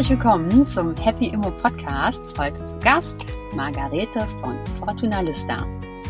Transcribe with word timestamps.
Herzlich 0.00 0.18
willkommen 0.18 0.64
zum 0.64 0.96
Happy 0.96 1.26
Immo 1.26 1.50
Podcast. 1.50 2.38
Heute 2.38 2.64
zu 2.64 2.78
Gast 2.78 3.26
Margarete 3.54 4.26
von 4.40 4.56
Fortuna 4.78 5.20
Lista. 5.20 5.56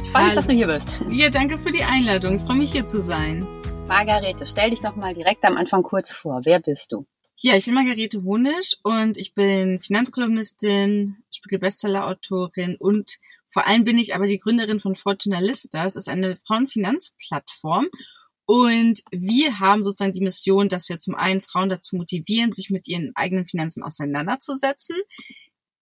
Ich 0.05 0.11
freue 0.13 0.27
mich, 0.27 0.35
dass 0.35 0.47
du 0.47 0.53
hier 0.53 0.69
bist. 0.69 0.89
Ja, 1.09 1.29
danke 1.29 1.59
für 1.59 1.73
die 1.73 1.83
Einladung. 1.83 2.37
Ich 2.37 2.43
freue 2.43 2.59
mich 2.59 2.71
hier 2.71 2.87
zu 2.87 3.01
sein. 3.01 3.45
Margarete, 3.89 4.47
stell 4.47 4.71
dich 4.71 4.81
doch 4.81 4.95
mal 4.95 5.13
direkt 5.13 5.45
am 5.45 5.57
Anfang 5.57 5.83
kurz 5.83 6.15
vor. 6.15 6.43
Wer 6.45 6.61
bist 6.61 6.93
du? 6.93 7.05
Ja, 7.35 7.57
ich 7.57 7.65
bin 7.65 7.75
Margarete 7.75 8.23
Honisch 8.23 8.77
und 8.85 9.17
ich 9.17 9.35
bin 9.35 9.81
Finanzkolumnistin, 9.81 11.17
Spiegel-Bestseller-Autorin 11.33 12.77
und 12.79 13.17
vor 13.49 13.67
allem 13.67 13.83
bin 13.83 13.99
ich 13.99 14.15
aber 14.15 14.29
die 14.29 14.39
Gründerin 14.39 14.79
von 14.79 14.95
Fortuna 14.95 15.41
Lista. 15.41 15.85
Es 15.85 15.97
ist 15.97 16.09
eine 16.09 16.37
Frauenfinanzplattform 16.37 17.89
und 18.51 19.05
wir 19.13 19.61
haben 19.61 19.85
sozusagen 19.85 20.13
die 20.13 20.23
Mission, 20.23 20.69
dass 20.69 20.89
wir 20.89 20.99
zum 20.99 21.15
einen 21.15 21.41
Frauen 21.41 21.69
dazu 21.69 21.95
motivieren, 21.95 22.53
sich 22.53 22.69
mit 22.69 22.89
ihren 22.89 23.13
eigenen 23.15 23.47
Finanzen 23.47 23.85
auseinanderzusetzen, 23.85 24.97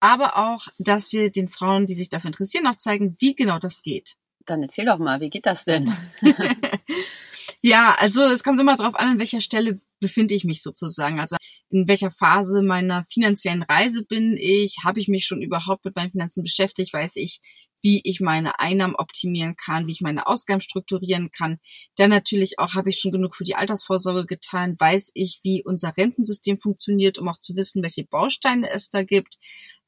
aber 0.00 0.36
auch, 0.36 0.66
dass 0.76 1.10
wir 1.14 1.32
den 1.32 1.48
Frauen, 1.48 1.86
die 1.86 1.94
sich 1.94 2.10
dafür 2.10 2.28
interessieren, 2.28 2.66
auch 2.66 2.76
zeigen, 2.76 3.16
wie 3.20 3.34
genau 3.34 3.58
das 3.58 3.80
geht. 3.80 4.16
Dann 4.44 4.62
erzähl 4.62 4.84
doch 4.84 4.98
mal, 4.98 5.22
wie 5.22 5.30
geht 5.30 5.46
das 5.46 5.64
denn? 5.64 5.90
ja, 7.62 7.94
also 7.94 8.22
es 8.24 8.44
kommt 8.44 8.60
immer 8.60 8.76
darauf 8.76 8.96
an, 8.96 9.12
an 9.12 9.18
welcher 9.18 9.40
Stelle 9.40 9.80
befinde 9.98 10.34
ich 10.34 10.44
mich 10.44 10.60
sozusagen. 10.62 11.20
Also 11.20 11.36
in 11.70 11.88
welcher 11.88 12.10
Phase 12.10 12.60
meiner 12.60 13.02
finanziellen 13.04 13.62
Reise 13.62 14.04
bin 14.04 14.36
ich? 14.38 14.76
Habe 14.84 15.00
ich 15.00 15.08
mich 15.08 15.24
schon 15.24 15.40
überhaupt 15.40 15.86
mit 15.86 15.96
meinen 15.96 16.10
Finanzen 16.10 16.42
beschäftigt? 16.42 16.92
Weiß 16.92 17.16
ich, 17.16 17.40
wie 17.82 18.00
ich 18.04 18.20
meine 18.20 18.58
Einnahmen 18.58 18.96
optimieren 18.96 19.56
kann, 19.56 19.86
wie 19.86 19.92
ich 19.92 20.00
meine 20.00 20.26
Ausgaben 20.26 20.60
strukturieren 20.60 21.30
kann. 21.30 21.58
Dann 21.96 22.10
natürlich 22.10 22.58
auch, 22.58 22.74
habe 22.74 22.90
ich 22.90 22.98
schon 22.98 23.12
genug 23.12 23.36
für 23.36 23.44
die 23.44 23.54
Altersvorsorge 23.54 24.26
getan, 24.26 24.76
weiß 24.78 25.10
ich, 25.14 25.40
wie 25.42 25.62
unser 25.64 25.96
Rentensystem 25.96 26.58
funktioniert, 26.58 27.18
um 27.18 27.28
auch 27.28 27.40
zu 27.40 27.54
wissen, 27.56 27.82
welche 27.82 28.04
Bausteine 28.04 28.70
es 28.70 28.90
da 28.90 29.02
gibt 29.02 29.38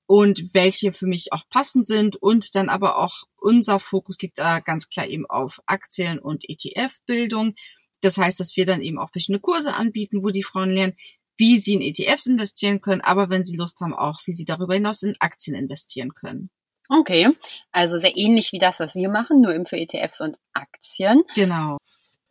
und 0.06 0.54
welche 0.54 0.92
für 0.92 1.06
mich 1.06 1.32
auch 1.32 1.44
passend 1.48 1.86
sind. 1.86 2.16
Und 2.16 2.54
dann 2.54 2.68
aber 2.68 2.98
auch 2.98 3.24
unser 3.36 3.80
Fokus 3.80 4.20
liegt 4.20 4.38
da 4.38 4.60
ganz 4.60 4.88
klar 4.88 5.06
eben 5.06 5.26
auf 5.26 5.60
Aktien 5.66 6.18
und 6.18 6.48
ETF-Bildung. 6.48 7.54
Das 8.00 8.16
heißt, 8.16 8.40
dass 8.40 8.56
wir 8.56 8.66
dann 8.66 8.82
eben 8.82 8.98
auch 8.98 9.10
verschiedene 9.10 9.40
Kurse 9.40 9.74
anbieten, 9.74 10.22
wo 10.22 10.30
die 10.30 10.42
Frauen 10.42 10.70
lernen, 10.70 10.96
wie 11.36 11.58
sie 11.58 11.74
in 11.74 11.80
ETFs 11.80 12.26
investieren 12.26 12.80
können, 12.80 13.00
aber 13.00 13.30
wenn 13.30 13.44
sie 13.44 13.56
Lust 13.56 13.80
haben, 13.80 13.94
auch 13.94 14.20
wie 14.26 14.34
sie 14.34 14.44
darüber 14.44 14.74
hinaus 14.74 15.02
in 15.02 15.16
Aktien 15.20 15.56
investieren 15.56 16.12
können. 16.12 16.50
Okay, 16.92 17.28
also 17.70 17.98
sehr 17.98 18.16
ähnlich 18.16 18.50
wie 18.52 18.58
das, 18.58 18.80
was 18.80 18.96
wir 18.96 19.08
machen, 19.08 19.40
nur 19.40 19.54
eben 19.54 19.64
für 19.64 19.76
ETFs 19.76 20.20
und 20.20 20.38
Aktien. 20.52 21.22
Genau. 21.36 21.78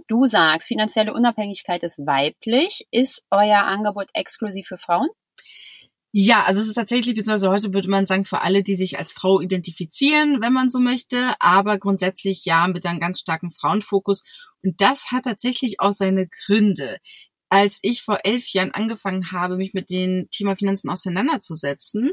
Du 0.09 0.25
sagst, 0.25 0.67
finanzielle 0.67 1.13
Unabhängigkeit 1.13 1.81
ist 1.83 1.99
weiblich. 1.99 2.85
Ist 2.91 3.21
euer 3.31 3.63
Angebot 3.63 4.09
exklusiv 4.13 4.67
für 4.67 4.77
Frauen? 4.77 5.07
Ja, 6.11 6.43
also 6.43 6.59
es 6.59 6.67
ist 6.67 6.73
tatsächlich, 6.73 7.15
beziehungsweise 7.15 7.49
heute 7.49 7.73
würde 7.73 7.87
man 7.87 8.07
sagen, 8.07 8.25
für 8.25 8.41
alle, 8.41 8.63
die 8.63 8.75
sich 8.75 8.97
als 8.97 9.13
Frau 9.13 9.39
identifizieren, 9.39 10.41
wenn 10.41 10.51
man 10.51 10.69
so 10.71 10.79
möchte, 10.79 11.35
aber 11.39 11.77
grundsätzlich 11.77 12.45
ja 12.45 12.67
mit 12.67 12.85
einem 12.85 12.99
ganz 12.99 13.19
starken 13.19 13.51
Frauenfokus. 13.51 14.23
Und 14.63 14.81
das 14.81 15.11
hat 15.11 15.23
tatsächlich 15.23 15.79
auch 15.79 15.93
seine 15.93 16.27
Gründe. 16.27 16.97
Als 17.49 17.79
ich 17.83 18.01
vor 18.01 18.19
elf 18.23 18.47
Jahren 18.49 18.71
angefangen 18.71 19.31
habe, 19.31 19.55
mich 19.55 19.73
mit 19.73 19.89
dem 19.91 20.27
Thema 20.31 20.55
Finanzen 20.55 20.89
auseinanderzusetzen, 20.89 22.11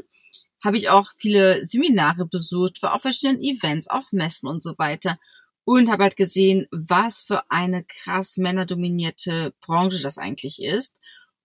habe 0.67 0.77
ich 0.77 0.89
auch 0.89 1.07
viele 1.17 1.65
Seminare 1.65 2.25
besucht, 2.25 2.83
war 2.83 2.93
auf 2.93 3.01
verschiedenen 3.01 3.41
Events, 3.41 3.87
auf 3.87 4.11
Messen 4.11 4.47
und 4.47 4.61
so 4.61 4.77
weiter 4.77 5.17
und 5.65 5.89
habe 5.89 6.03
halt 6.03 6.15
gesehen, 6.15 6.67
was 6.71 7.23
für 7.23 7.49
eine 7.49 7.83
krass 7.83 8.37
männerdominierte 8.37 9.53
Branche 9.59 10.01
das 10.01 10.17
eigentlich 10.17 10.61
ist 10.61 10.99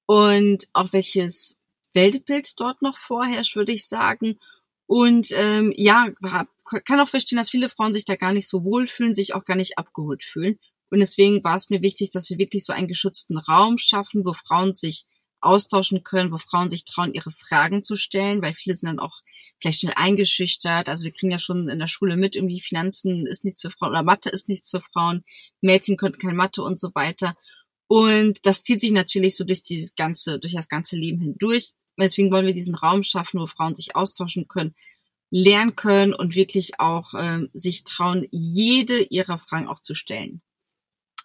und 0.06 0.68
auch 0.74 0.92
welches 0.92 1.56
Weltbild 1.94 2.60
dort 2.60 2.82
noch 2.82 2.98
vorherrscht, 2.98 3.56
würde 3.56 3.72
ich 3.72 3.86
sagen. 3.86 4.38
Und 4.86 5.28
ähm, 5.32 5.72
ja, 5.76 6.08
kann 6.84 7.00
auch 7.00 7.08
verstehen, 7.08 7.38
dass 7.38 7.50
viele 7.50 7.68
Frauen 7.68 7.92
sich 7.92 8.04
da 8.04 8.16
gar 8.16 8.32
nicht 8.32 8.48
so 8.48 8.62
wohlfühlen, 8.64 9.14
sich 9.14 9.34
auch 9.34 9.44
gar 9.44 9.56
nicht 9.56 9.78
abgeholt 9.78 10.22
fühlen. 10.22 10.58
Und 10.90 11.00
deswegen 11.00 11.42
war 11.42 11.56
es 11.56 11.70
mir 11.70 11.82
wichtig, 11.82 12.10
dass 12.10 12.28
wir 12.28 12.38
wirklich 12.38 12.64
so 12.64 12.72
einen 12.72 12.88
geschützten 12.88 13.38
Raum 13.38 13.78
schaffen, 13.78 14.24
wo 14.24 14.34
Frauen 14.34 14.74
sich 14.74 15.06
austauschen 15.42 16.02
können, 16.04 16.32
wo 16.32 16.38
Frauen 16.38 16.70
sich 16.70 16.84
trauen, 16.84 17.14
ihre 17.14 17.30
Fragen 17.30 17.82
zu 17.82 17.96
stellen, 17.96 18.42
weil 18.42 18.54
viele 18.54 18.76
sind 18.76 18.86
dann 18.88 18.98
auch 18.98 19.20
vielleicht 19.60 19.80
schnell 19.80 19.94
eingeschüchtert. 19.96 20.88
Also 20.88 21.04
wir 21.04 21.12
kriegen 21.12 21.32
ja 21.32 21.38
schon 21.38 21.68
in 21.68 21.78
der 21.78 21.88
Schule 21.88 22.16
mit, 22.16 22.36
irgendwie 22.36 22.60
Finanzen 22.60 23.26
ist 23.26 23.44
nichts 23.44 23.62
für 23.62 23.70
Frauen 23.70 23.90
oder 23.90 24.02
Mathe 24.02 24.30
ist 24.30 24.48
nichts 24.48 24.70
für 24.70 24.80
Frauen, 24.80 25.24
Mädchen 25.60 25.96
können 25.96 26.18
keine 26.18 26.34
Mathe 26.34 26.62
und 26.62 26.80
so 26.80 26.90
weiter. 26.94 27.36
Und 27.88 28.38
das 28.44 28.62
zieht 28.62 28.80
sich 28.80 28.92
natürlich 28.92 29.36
so 29.36 29.44
durch 29.44 29.62
dieses 29.62 29.94
ganze, 29.94 30.38
durch 30.38 30.54
das 30.54 30.68
ganze 30.68 30.96
Leben 30.96 31.20
hindurch. 31.20 31.72
Deswegen 31.98 32.32
wollen 32.32 32.46
wir 32.46 32.54
diesen 32.54 32.74
Raum 32.74 33.02
schaffen, 33.02 33.40
wo 33.40 33.46
Frauen 33.46 33.74
sich 33.74 33.94
austauschen 33.94 34.48
können, 34.48 34.74
lernen 35.30 35.76
können 35.76 36.14
und 36.14 36.34
wirklich 36.34 36.80
auch 36.80 37.14
äh, 37.14 37.40
sich 37.52 37.84
trauen, 37.84 38.26
jede 38.30 39.02
ihrer 39.02 39.38
Fragen 39.38 39.68
auch 39.68 39.80
zu 39.80 39.94
stellen. 39.94 40.42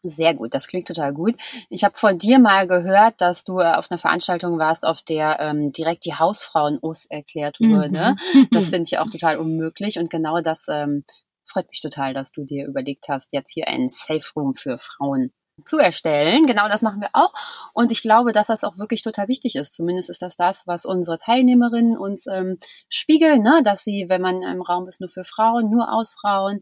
Sehr 0.03 0.33
gut, 0.33 0.53
das 0.53 0.67
klingt 0.67 0.87
total 0.87 1.13
gut. 1.13 1.35
Ich 1.69 1.83
habe 1.83 1.97
von 1.97 2.17
dir 2.17 2.39
mal 2.39 2.67
gehört, 2.67 3.15
dass 3.19 3.43
du 3.43 3.59
äh, 3.59 3.73
auf 3.73 3.91
einer 3.91 3.97
Veranstaltung 3.97 4.59
warst, 4.59 4.85
auf 4.85 5.01
der 5.01 5.39
ähm, 5.39 5.71
direkt 5.71 6.05
die 6.05 6.15
Hausfrauen-Us 6.15 7.05
erklärt 7.05 7.59
wurde. 7.59 8.15
Mhm. 8.33 8.47
Das 8.51 8.69
finde 8.69 8.87
ich 8.87 8.99
auch 8.99 9.09
total 9.09 9.37
unmöglich 9.37 9.97
und 9.99 10.09
genau 10.09 10.41
das 10.41 10.65
ähm, 10.69 11.03
freut 11.45 11.69
mich 11.69 11.81
total, 11.81 12.13
dass 12.13 12.31
du 12.31 12.43
dir 12.43 12.67
überlegt 12.67 13.05
hast, 13.07 13.33
jetzt 13.33 13.51
hier 13.53 13.67
einen 13.67 13.89
Safe 13.89 14.25
Room 14.35 14.55
für 14.55 14.77
Frauen 14.79 15.31
zu 15.65 15.77
erstellen. 15.77 16.45
Genau 16.45 16.67
das 16.67 16.81
machen 16.81 17.01
wir 17.01 17.09
auch. 17.13 17.33
Und 17.73 17.91
ich 17.91 18.01
glaube, 18.01 18.31
dass 18.31 18.47
das 18.47 18.63
auch 18.63 18.77
wirklich 18.77 19.01
total 19.01 19.27
wichtig 19.27 19.55
ist. 19.55 19.73
Zumindest 19.73 20.09
ist 20.09 20.21
das 20.21 20.35
das, 20.35 20.67
was 20.67 20.85
unsere 20.85 21.17
Teilnehmerinnen 21.17 21.97
uns 21.97 22.27
ähm, 22.27 22.57
spiegeln, 22.89 23.41
ne? 23.41 23.61
dass 23.63 23.83
sie, 23.83 24.05
wenn 24.07 24.21
man 24.21 24.41
im 24.43 24.61
Raum 24.61 24.87
ist, 24.87 25.01
nur 25.01 25.09
für 25.09 25.25
Frauen, 25.25 25.69
nur 25.69 25.91
aus 25.91 26.13
Frauen, 26.13 26.61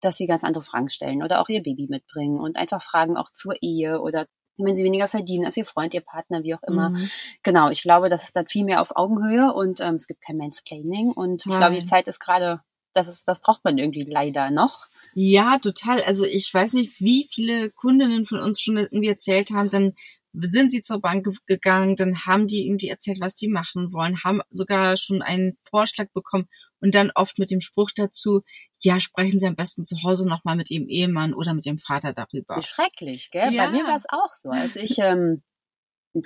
dass 0.00 0.16
sie 0.16 0.26
ganz 0.26 0.44
andere 0.44 0.62
Fragen 0.62 0.88
stellen 0.88 1.22
oder 1.22 1.40
auch 1.40 1.48
ihr 1.48 1.62
Baby 1.62 1.86
mitbringen 1.88 2.40
und 2.40 2.56
einfach 2.56 2.82
Fragen 2.82 3.16
auch 3.16 3.32
zur 3.32 3.54
Ehe 3.60 4.00
oder 4.00 4.26
wenn 4.58 4.74
sie 4.74 4.84
weniger 4.84 5.08
verdienen 5.08 5.44
als 5.44 5.56
ihr 5.56 5.64
Freund, 5.64 5.94
ihr 5.94 6.00
Partner, 6.00 6.42
wie 6.42 6.54
auch 6.54 6.62
immer. 6.64 6.90
Mhm. 6.90 7.10
Genau, 7.42 7.70
ich 7.70 7.82
glaube, 7.82 8.08
das 8.08 8.24
ist 8.24 8.36
dann 8.36 8.48
viel 8.48 8.64
mehr 8.64 8.82
auf 8.82 8.96
Augenhöhe 8.96 9.52
und 9.54 9.80
ähm, 9.80 9.94
es 9.94 10.06
gibt 10.06 10.20
kein 10.20 10.36
Mansplaining 10.36 11.12
und 11.12 11.46
Nein. 11.46 11.54
ich 11.54 11.58
glaube, 11.58 11.80
die 11.80 11.86
Zeit 11.86 12.08
ist 12.08 12.18
gerade, 12.18 12.60
das 12.92 13.06
ist, 13.06 13.28
das 13.28 13.40
braucht 13.40 13.64
man 13.64 13.78
irgendwie 13.78 14.02
leider 14.02 14.50
noch. 14.50 14.88
Ja, 15.14 15.58
total. 15.58 16.02
Also 16.02 16.24
ich 16.24 16.52
weiß 16.52 16.72
nicht, 16.72 17.00
wie 17.00 17.28
viele 17.30 17.70
Kundinnen 17.70 18.26
von 18.26 18.40
uns 18.40 18.60
schon 18.60 18.76
irgendwie 18.76 19.08
erzählt 19.08 19.50
haben, 19.52 19.70
dann 19.70 19.94
sind 20.40 20.70
sie 20.70 20.80
zur 20.80 21.00
Bank 21.00 21.26
gegangen, 21.46 21.96
dann 21.96 22.26
haben 22.26 22.46
die 22.46 22.66
irgendwie 22.66 22.88
erzählt, 22.88 23.20
was 23.20 23.34
die 23.34 23.48
machen 23.48 23.92
wollen, 23.92 24.22
haben 24.22 24.40
sogar 24.50 24.96
schon 24.96 25.22
einen 25.22 25.58
Vorschlag 25.68 26.08
bekommen 26.12 26.48
und 26.80 26.94
dann 26.94 27.10
oft 27.14 27.38
mit 27.38 27.50
dem 27.50 27.60
Spruch 27.60 27.90
dazu, 27.94 28.42
ja, 28.80 29.00
sprechen 29.00 29.40
Sie 29.40 29.46
am 29.46 29.56
besten 29.56 29.84
zu 29.84 29.96
Hause 30.04 30.28
nochmal 30.28 30.56
mit 30.56 30.70
Ihrem 30.70 30.88
Ehemann 30.88 31.34
oder 31.34 31.54
mit 31.54 31.66
Ihrem 31.66 31.78
Vater 31.78 32.12
darüber. 32.12 32.56
Wie 32.56 32.62
schrecklich, 32.62 33.30
gell? 33.30 33.52
Ja. 33.52 33.66
Bei 33.66 33.72
mir 33.72 33.84
war 33.84 33.96
es 33.96 34.04
auch 34.08 34.32
so. 34.34 34.50
Also 34.50 34.78
ich, 34.78 34.98
ähm, 34.98 35.42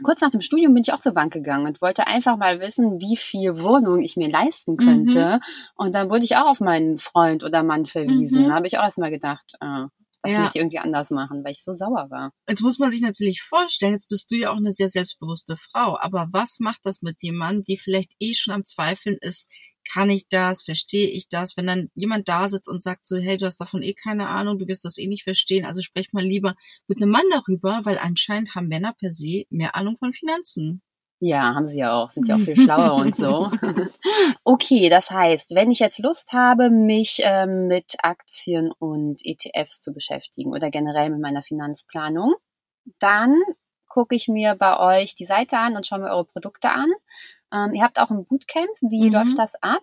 kurz 0.03 0.21
nach 0.21 0.31
dem 0.31 0.41
Studium 0.43 0.75
bin 0.75 0.83
ich 0.83 0.93
auch 0.93 1.01
zur 1.01 1.13
Bank 1.13 1.33
gegangen 1.33 1.67
und 1.67 1.81
wollte 1.81 2.07
einfach 2.07 2.37
mal 2.37 2.61
wissen, 2.61 3.01
wie 3.01 3.17
viel 3.17 3.59
Wohnung 3.61 4.01
ich 4.01 4.17
mir 4.17 4.31
leisten 4.31 4.77
könnte. 4.77 5.37
Mhm. 5.37 5.41
Und 5.77 5.95
dann 5.95 6.11
wurde 6.11 6.25
ich 6.25 6.37
auch 6.37 6.47
auf 6.47 6.61
meinen 6.61 6.99
Freund 6.99 7.45
oder 7.45 7.63
Mann 7.63 7.87
verwiesen. 7.87 8.45
Mhm. 8.45 8.49
Da 8.49 8.55
habe 8.55 8.67
ich 8.67 8.79
auch 8.79 8.85
erstmal 8.85 9.11
gedacht, 9.11 9.55
äh, 9.61 9.87
das 10.23 10.33
ja. 10.33 10.41
muss 10.43 10.55
ich 10.55 10.61
irgendwie 10.61 10.79
anders 10.79 11.11
machen, 11.11 11.45
weil 11.45 11.53
ich 11.53 11.65
so 11.65 11.73
sauer 11.73 12.11
war. 12.11 12.33
Jetzt 12.49 12.63
muss 12.63 12.79
man 12.79 12.91
sich 12.91 13.01
natürlich 13.01 13.43
vorstellen, 13.43 13.95
jetzt 13.95 14.09
bist 14.09 14.31
du 14.31 14.37
ja 14.37 14.51
auch 14.51 14.57
eine 14.57 14.71
sehr 14.73 14.89
selbstbewusste 14.89 15.57
Frau, 15.57 15.99
aber 15.99 16.29
was 16.33 16.59
macht 16.61 16.81
das 16.85 17.03
mit 17.03 17.23
jemandem, 17.23 17.63
die 17.67 17.77
vielleicht 17.77 18.13
eh 18.21 18.33
schon 18.35 18.55
am 18.55 18.65
Zweifeln 18.65 19.19
ist, 19.21 19.49
kann 19.91 20.11
ich 20.11 20.29
das, 20.29 20.63
verstehe 20.63 21.09
ich 21.09 21.29
das, 21.29 21.57
wenn 21.57 21.67
dann 21.67 21.91
jemand 21.95 22.29
da 22.29 22.49
sitzt 22.49 22.69
und 22.69 22.83
sagt 22.83 23.05
so, 23.05 23.17
hey, 23.17 23.37
du 23.37 23.47
hast 23.47 23.61
davon 23.61 23.83
eh 23.83 23.95
keine 23.95 24.29
Ahnung, 24.29 24.59
du 24.59 24.69
wirst 24.69 24.85
das 24.85 24.99
eh 24.99 25.09
nicht 25.09 25.25
verstehen, 25.25 25.65
also 25.65 25.83
sprech 25.83 26.13
mal 26.13 26.25
lieber 26.25 26.55
mit 26.87 27.03
einem 27.03 27.11
Mann 27.11 27.25
darüber, 27.31 27.81
weil 27.85 27.99
anscheinend 27.99 28.55
haben 28.55 28.69
Männer 28.69 28.95
per 28.99 29.11
se 29.11 29.45
mehr 29.51 29.75
Ahnung 29.75 29.97
von 29.99 30.13
Finanzen. 30.13 30.83
Ja, 31.25 31.55
haben 31.55 31.69
sie 31.69 31.79
ja 31.79 31.95
auch, 31.95 32.11
sind 32.11 32.27
ja 32.27 32.35
auch 32.35 32.41
viel 32.41 32.57
schlauer 32.61 32.97
und 32.97 33.15
so. 33.15 33.49
Okay, 34.45 34.89
das 34.89 35.11
heißt, 35.11 35.55
wenn 35.55 35.71
ich 35.71 35.79
jetzt 35.79 36.01
Lust 36.01 36.33
habe, 36.33 36.69
mich 36.69 37.21
ähm, 37.23 37.69
mit 37.69 37.95
Aktien 38.03 38.73
und 38.81 39.21
ETFs 39.25 39.81
zu 39.81 39.93
beschäftigen 39.93 40.51
oder 40.51 40.69
generell 40.71 41.11
mit 41.11 41.21
meiner 41.21 41.45
Finanzplanung, 41.45 42.35
dann 42.99 43.41
gucke 43.87 44.17
ich 44.17 44.27
mir 44.27 44.57
bei 44.57 44.79
euch 44.81 45.15
die 45.15 45.25
Seite 45.25 45.59
an 45.59 45.77
und 45.77 45.87
schaue 45.87 46.01
mir 46.01 46.11
eure 46.11 46.25
Produkte 46.25 46.71
an. 46.71 46.91
Ähm, 47.53 47.73
ihr 47.75 47.85
habt 47.85 48.01
auch 48.01 48.11
ein 48.11 48.25
Bootcamp. 48.25 48.71
Wie 48.81 49.07
mhm. 49.07 49.13
läuft 49.13 49.39
das 49.39 49.55
ab? 49.63 49.83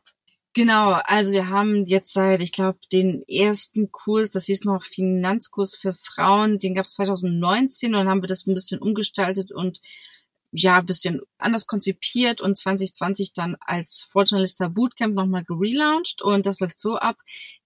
Genau, 0.53 0.99
also 1.05 1.31
wir 1.31 1.47
haben 1.47 1.85
jetzt 1.85 2.11
seit, 2.11 2.41
ich 2.41 2.51
glaube, 2.51 2.79
den 2.91 3.23
ersten 3.29 3.91
Kurs, 3.91 4.31
das 4.31 4.45
hieß 4.45 4.65
noch 4.65 4.83
Finanzkurs 4.83 5.77
für 5.77 5.93
Frauen, 5.93 6.59
den 6.59 6.75
gab 6.75 6.83
es 6.83 6.95
2019 6.95 7.93
und 7.93 7.99
dann 7.99 8.09
haben 8.09 8.21
wir 8.21 8.27
das 8.27 8.45
ein 8.45 8.55
bisschen 8.55 8.81
umgestaltet 8.81 9.53
und 9.53 9.79
ja, 10.51 10.79
ein 10.79 10.85
bisschen 10.85 11.21
anders 11.37 11.67
konzipiert 11.67 12.41
und 12.41 12.57
2020 12.57 13.33
dann 13.33 13.55
als 13.59 14.07
Fortunalista 14.09 14.67
Bootcamp 14.67 15.13
nochmal 15.13 15.43
gelauncht 15.43 16.21
und 16.23 16.45
das 16.45 16.59
läuft 16.59 16.79
so 16.79 16.95
ab, 16.95 17.17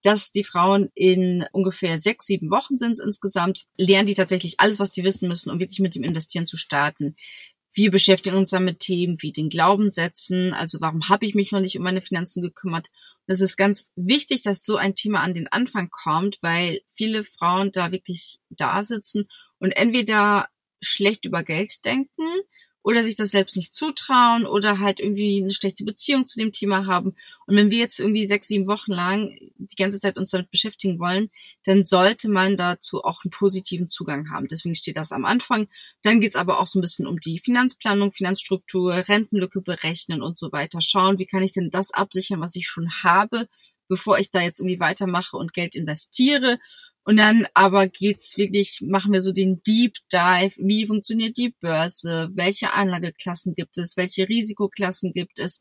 dass 0.02 0.32
die 0.32 0.44
Frauen 0.44 0.90
in 0.94 1.46
ungefähr 1.52 1.98
sechs, 1.98 2.26
sieben 2.26 2.50
Wochen 2.50 2.76
sind 2.76 2.98
insgesamt, 3.00 3.64
lernen 3.76 4.06
die 4.06 4.14
tatsächlich 4.14 4.60
alles, 4.60 4.80
was 4.80 4.90
die 4.90 5.04
wissen 5.04 5.28
müssen, 5.28 5.50
um 5.50 5.60
wirklich 5.60 5.80
mit 5.80 5.94
dem 5.94 6.02
Investieren 6.02 6.46
zu 6.46 6.58
starten. 6.58 7.16
Wir 7.72 7.90
beschäftigen 7.90 8.36
uns 8.36 8.50
dann 8.50 8.64
mit 8.64 8.80
Themen 8.80 9.16
wie 9.20 9.32
den 9.32 9.48
Glaubenssätzen, 9.48 10.52
also 10.52 10.78
warum 10.80 11.08
habe 11.08 11.24
ich 11.24 11.34
mich 11.34 11.52
noch 11.52 11.60
nicht 11.60 11.76
um 11.78 11.82
meine 11.82 12.02
Finanzen 12.02 12.42
gekümmert. 12.42 12.88
Das 13.26 13.40
ist 13.40 13.56
ganz 13.56 13.90
wichtig, 13.96 14.42
dass 14.42 14.62
so 14.62 14.76
ein 14.76 14.94
Thema 14.94 15.22
an 15.22 15.32
den 15.32 15.48
Anfang 15.48 15.88
kommt, 15.90 16.38
weil 16.42 16.82
viele 16.94 17.24
Frauen 17.24 17.72
da 17.72 17.90
wirklich 17.90 18.38
da 18.50 18.82
sitzen 18.82 19.28
und 19.58 19.72
entweder 19.72 20.48
schlecht 20.82 21.24
über 21.24 21.42
Geld 21.42 21.84
denken 21.86 22.26
oder 22.84 23.02
sich 23.02 23.16
das 23.16 23.30
selbst 23.30 23.56
nicht 23.56 23.74
zutrauen 23.74 24.44
oder 24.44 24.78
halt 24.78 25.00
irgendwie 25.00 25.42
eine 25.42 25.52
schlechte 25.52 25.84
Beziehung 25.84 26.26
zu 26.26 26.38
dem 26.38 26.52
Thema 26.52 26.86
haben. 26.86 27.16
Und 27.46 27.56
wenn 27.56 27.70
wir 27.70 27.78
jetzt 27.78 27.98
irgendwie 27.98 28.26
sechs, 28.26 28.48
sieben 28.48 28.66
Wochen 28.66 28.92
lang 28.92 29.36
die 29.56 29.76
ganze 29.76 29.98
Zeit 29.98 30.18
uns 30.18 30.30
damit 30.30 30.50
beschäftigen 30.50 30.98
wollen, 30.98 31.30
dann 31.64 31.84
sollte 31.84 32.28
man 32.28 32.58
dazu 32.58 33.02
auch 33.02 33.24
einen 33.24 33.30
positiven 33.30 33.88
Zugang 33.88 34.30
haben. 34.30 34.48
Deswegen 34.48 34.74
steht 34.74 34.98
das 34.98 35.12
am 35.12 35.24
Anfang. 35.24 35.66
Dann 36.02 36.20
geht's 36.20 36.36
aber 36.36 36.60
auch 36.60 36.66
so 36.66 36.78
ein 36.78 36.82
bisschen 36.82 37.06
um 37.06 37.18
die 37.18 37.38
Finanzplanung, 37.38 38.12
Finanzstruktur, 38.12 38.92
Rentenlücke 38.92 39.62
berechnen 39.62 40.20
und 40.20 40.36
so 40.36 40.52
weiter. 40.52 40.82
Schauen, 40.82 41.18
wie 41.18 41.26
kann 41.26 41.42
ich 41.42 41.52
denn 41.52 41.70
das 41.70 41.90
absichern, 41.90 42.42
was 42.42 42.54
ich 42.54 42.66
schon 42.66 42.90
habe, 43.02 43.48
bevor 43.88 44.18
ich 44.18 44.30
da 44.30 44.42
jetzt 44.42 44.60
irgendwie 44.60 44.80
weitermache 44.80 45.38
und 45.38 45.54
Geld 45.54 45.74
investiere 45.74 46.58
und 47.04 47.16
dann 47.16 47.46
aber 47.52 47.86
geht's 47.86 48.38
wirklich, 48.38 48.80
machen 48.82 49.12
wir 49.12 49.20
so 49.20 49.30
den 49.30 49.62
Deep 49.62 49.96
Dive. 50.12 50.54
Wie 50.58 50.86
funktioniert 50.86 51.36
die 51.36 51.54
Börse? 51.60 52.30
Welche 52.32 52.72
Anlageklassen 52.72 53.54
gibt 53.54 53.76
es? 53.76 53.96
Welche 53.96 54.28
Risikoklassen 54.28 55.12
gibt 55.12 55.38
es? 55.38 55.60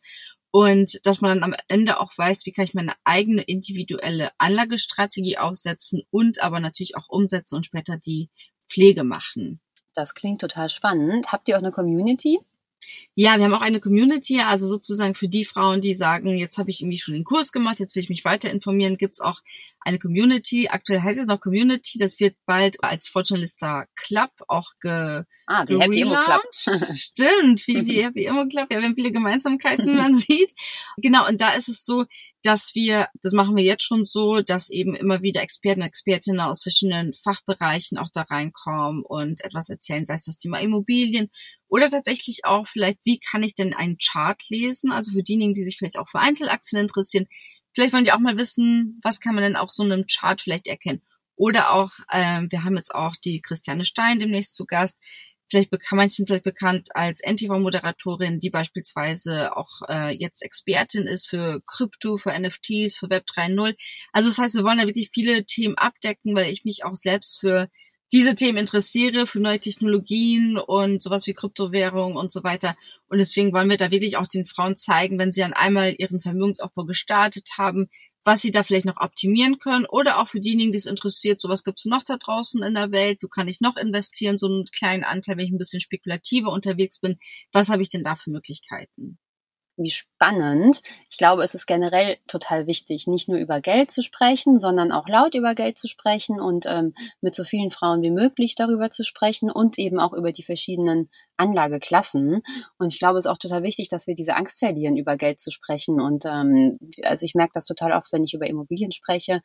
Und 0.52 1.00
dass 1.04 1.20
man 1.20 1.40
dann 1.40 1.52
am 1.52 1.60
Ende 1.68 2.00
auch 2.00 2.18
weiß, 2.18 2.46
wie 2.46 2.52
kann 2.52 2.66
ich 2.66 2.74
meine 2.74 2.94
eigene 3.04 3.42
individuelle 3.42 4.32
Anlagestrategie 4.38 5.38
aufsetzen 5.38 6.04
und 6.12 6.42
aber 6.42 6.60
natürlich 6.60 6.96
auch 6.96 7.10
umsetzen 7.10 7.56
und 7.56 7.66
später 7.66 7.98
die 7.98 8.30
Pflege 8.70 9.04
machen. 9.04 9.60
Das 9.94 10.14
klingt 10.14 10.42
total 10.42 10.70
spannend. 10.70 11.32
Habt 11.32 11.48
ihr 11.48 11.58
auch 11.58 11.62
eine 11.62 11.72
Community? 11.72 12.40
Ja, 13.16 13.38
wir 13.38 13.46
haben 13.46 13.54
auch 13.54 13.62
eine 13.62 13.80
Community, 13.80 14.40
also 14.40 14.68
sozusagen 14.68 15.16
für 15.16 15.28
die 15.28 15.46
Frauen, 15.46 15.82
die 15.82 15.94
sagen, 15.94 16.34
jetzt 16.36 16.58
habe 16.58 16.70
ich 16.70 16.82
irgendwie 16.82 16.98
schon 16.98 17.14
den 17.14 17.24
Kurs 17.24 17.52
gemacht, 17.52 17.80
jetzt 17.80 17.96
will 17.96 18.04
ich 18.04 18.10
mich 18.10 18.26
weiter 18.26 18.50
informieren, 18.50 18.98
gibt's 18.98 19.22
auch 19.22 19.42
eine 19.84 20.00
Community. 20.00 20.68
Aktuell 20.70 21.02
heißt 21.02 21.20
es 21.20 21.26
noch 21.26 21.40
Community, 21.40 21.98
das 21.98 22.20
wird 22.20 22.36
bald 22.46 22.84
als 22.84 23.08
Fortunelista 23.08 23.86
Club 23.96 24.32
auch 24.48 24.72
ge 24.82 25.24
Ah, 25.46 25.66
wie 25.68 25.78
Happy 25.78 26.02
Immo 26.02 26.16
Club. 26.16 26.42
Stimmt, 26.52 27.68
wie, 27.68 27.86
wie 27.86 28.04
Happy 28.04 28.26
Immo 28.26 28.48
Club. 28.48 28.68
Ja, 28.72 28.78
wir 28.78 28.86
haben 28.86 28.96
viele 28.96 29.12
Gemeinsamkeiten, 29.12 29.86
wie 29.86 29.96
man 29.96 30.16
sieht. 30.16 30.54
Genau, 30.98 31.28
und 31.28 31.42
da 31.42 31.54
ist 31.54 31.68
es 31.68 31.84
so, 31.84 32.06
dass 32.44 32.76
wir, 32.76 33.10
das 33.22 33.34
machen 33.34 33.56
wir 33.56 33.64
jetzt 33.64 33.84
schon 33.84 34.06
so, 34.06 34.42
dass 34.42 34.70
eben 34.70 34.96
immer 34.96 35.22
wieder 35.22 35.42
Experten 35.42 35.82
und 35.82 35.88
Expertinnen 35.88 36.40
aus 36.40 36.64
verschiedenen 36.64 37.14
Fachbereichen 37.14 37.98
auch 37.98 38.10
da 38.14 38.22
reinkommen 38.22 39.04
und 39.04 39.44
etwas 39.44 39.70
erzählen, 39.70 40.06
sei 40.06 40.14
es 40.14 40.26
das 40.26 40.38
Thema 40.38 40.60
Immobilien 40.60 41.30
oder 41.68 41.90
tatsächlich 41.90 42.46
auch 42.46 42.68
vielleicht, 42.68 43.00
wie 43.04 43.20
kann 43.20 43.44
ich 43.44 43.56
denn 43.56 43.74
einen 43.74 43.98
Chart 43.98 44.42
lesen? 44.50 44.92
Also 44.92 45.12
für 45.12 45.24
diejenigen, 45.24 45.54
die 45.54 45.64
sich 45.64 45.78
vielleicht 45.78 45.98
auch 45.98 46.08
für 46.08 46.20
Einzelaktien 46.20 46.82
interessieren, 46.82 47.28
vielleicht 47.74 47.94
wollen 47.94 48.06
die 48.06 48.12
auch 48.12 48.20
mal 48.20 48.38
wissen, 48.38 49.00
was 49.04 49.20
kann 49.20 49.36
man 49.36 49.44
denn 49.44 49.56
auch 49.56 49.70
so 49.70 49.84
einem 49.84 50.06
Chart 50.08 50.42
vielleicht 50.42 50.68
erkennen? 50.68 51.02
Oder 51.36 51.74
auch, 51.74 51.92
äh, 52.10 52.42
wir 52.50 52.64
haben 52.64 52.78
jetzt 52.78 52.94
auch 52.94 53.16
die 53.16 53.42
Christiane 53.42 53.86
Stein 53.86 54.20
demnächst 54.20 54.56
zu 54.56 54.66
Gast, 54.66 54.98
vielleicht 55.50 55.72
kann 55.72 55.98
manchen 55.98 56.26
vielleicht 56.26 56.44
bekannt 56.44 56.96
als 56.96 57.22
NTV-Moderatorin, 57.22 58.40
die 58.40 58.50
beispielsweise 58.50 59.56
auch 59.56 59.82
äh, 59.88 60.16
jetzt 60.16 60.42
Expertin 60.42 61.06
ist 61.06 61.30
für 61.30 61.62
Krypto, 61.68 62.18
für 62.18 62.32
NFTs, 62.32 62.98
für 62.98 63.10
Web 63.10 63.26
3.0. 63.28 63.76
Also 64.12 64.30
das 64.30 64.38
heißt, 64.40 64.56
wir 64.56 64.64
wollen 64.64 64.80
da 64.80 64.86
wirklich 64.86 65.10
viele 65.14 65.46
Themen 65.46 65.78
abdecken, 65.78 66.36
weil 66.36 66.52
ich 66.52 66.66
mich 66.66 66.86
auch 66.86 66.96
selbst 66.96 67.40
für 67.40 67.70
diese 68.14 68.36
Themen 68.36 68.60
interessiere, 68.60 69.26
für 69.26 69.42
neue 69.42 69.60
Technologien 69.60 70.60
und 70.60 71.02
sowas 71.02 71.26
wie 71.26 71.34
Kryptowährung 71.34 72.16
und 72.16 72.32
so 72.32 72.44
weiter. 72.44 72.76
Und 73.10 73.18
deswegen 73.18 73.52
wollen 73.54 73.70
wir 73.70 73.78
da 73.78 73.90
wirklich 73.90 74.18
auch 74.18 74.28
den 74.28 74.46
Frauen 74.46 74.78
zeigen, 74.78 75.18
wenn 75.18 75.32
sie 75.32 75.42
dann 75.42 75.54
einmal 75.54 75.96
ihren 75.98 76.22
Vermögensaufbau 76.22 76.86
gestartet 76.86 77.50
haben, 77.58 77.90
was 78.24 78.42
sie 78.42 78.52
da 78.52 78.62
vielleicht 78.62 78.86
noch 78.86 79.02
optimieren 79.02 79.58
können 79.58 79.88
oder 79.88 80.20
auch 80.20 80.28
für 80.28 80.40
diejenigen, 80.40 80.72
die 80.72 80.78
es 80.78 80.86
interessiert, 80.86 81.42
sowas 81.42 81.64
gibt 81.64 81.80
es 81.80 81.86
noch 81.86 82.04
da 82.04 82.18
draußen 82.18 82.62
in 82.62 82.76
der 82.76 82.92
Welt, 82.92 83.18
wo 83.22 83.28
kann 83.28 83.48
ich 83.48 83.62
noch 83.62 83.78
investieren, 83.78 84.38
so 84.38 84.46
einen 84.46 84.66
kleinen 84.66 85.04
Anteil, 85.04 85.38
wenn 85.38 85.46
ich 85.46 85.52
ein 85.52 85.58
bisschen 85.58 85.82
spekulativer 85.82 86.52
unterwegs 86.52 87.00
bin, 87.00 87.18
was 87.52 87.70
habe 87.70 87.82
ich 87.82 87.90
denn 87.90 88.04
da 88.04 88.16
für 88.16 88.30
Möglichkeiten? 88.30 89.18
Wie 89.76 89.90
spannend. 89.90 90.82
Ich 91.10 91.18
glaube, 91.18 91.44
es 91.44 91.56
ist 91.56 91.66
generell 91.66 92.18
total 92.28 92.68
wichtig, 92.68 93.08
nicht 93.08 93.28
nur 93.28 93.38
über 93.38 93.62
Geld 93.62 93.92
zu 93.92 94.04
sprechen, 94.04 94.60
sondern 94.60 94.92
auch 94.92 95.08
laut 95.08 95.34
über 95.34 95.56
Geld 95.56 95.80
zu 95.80 95.88
sprechen 95.88 96.40
und 96.40 96.66
ähm, 96.68 96.94
mit 97.22 97.36
so 97.36 97.44
vielen 97.44 97.72
Frauen 97.72 98.02
wie 98.02 98.12
möglich 98.12 98.56
darüber 98.56 98.92
zu 98.92 99.04
sprechen 99.04 99.50
und 99.50 99.78
eben 99.78 100.00
auch 100.00 100.14
über 100.14 100.32
die 100.32 100.44
verschiedenen 100.44 101.10
Anlageklassen. 101.38 102.44
Und 102.78 102.94
ich 102.94 103.00
glaube, 103.00 103.20
es 103.20 103.26
ist 103.26 103.32
auch 103.32 103.38
total 103.38 103.64
wichtig, 103.64 103.90
dass 103.90 104.08
wir 104.08 104.16
diese 104.16 104.36
Angst 104.36 104.60
verlieren, 104.60 104.98
über 104.98 105.18
Geld 105.18 105.40
zu 105.40 105.52
sprechen. 105.52 106.00
Und 106.00 106.26
ähm, 106.26 106.78
also 107.04 107.26
ich 107.26 107.36
merke 107.36 107.54
das 107.54 107.66
total 107.66 107.94
oft, 107.94 108.12
wenn 108.14 108.24
ich 108.24 108.34
über 108.34 108.48
Immobilien 108.48 108.92
spreche, 108.92 109.42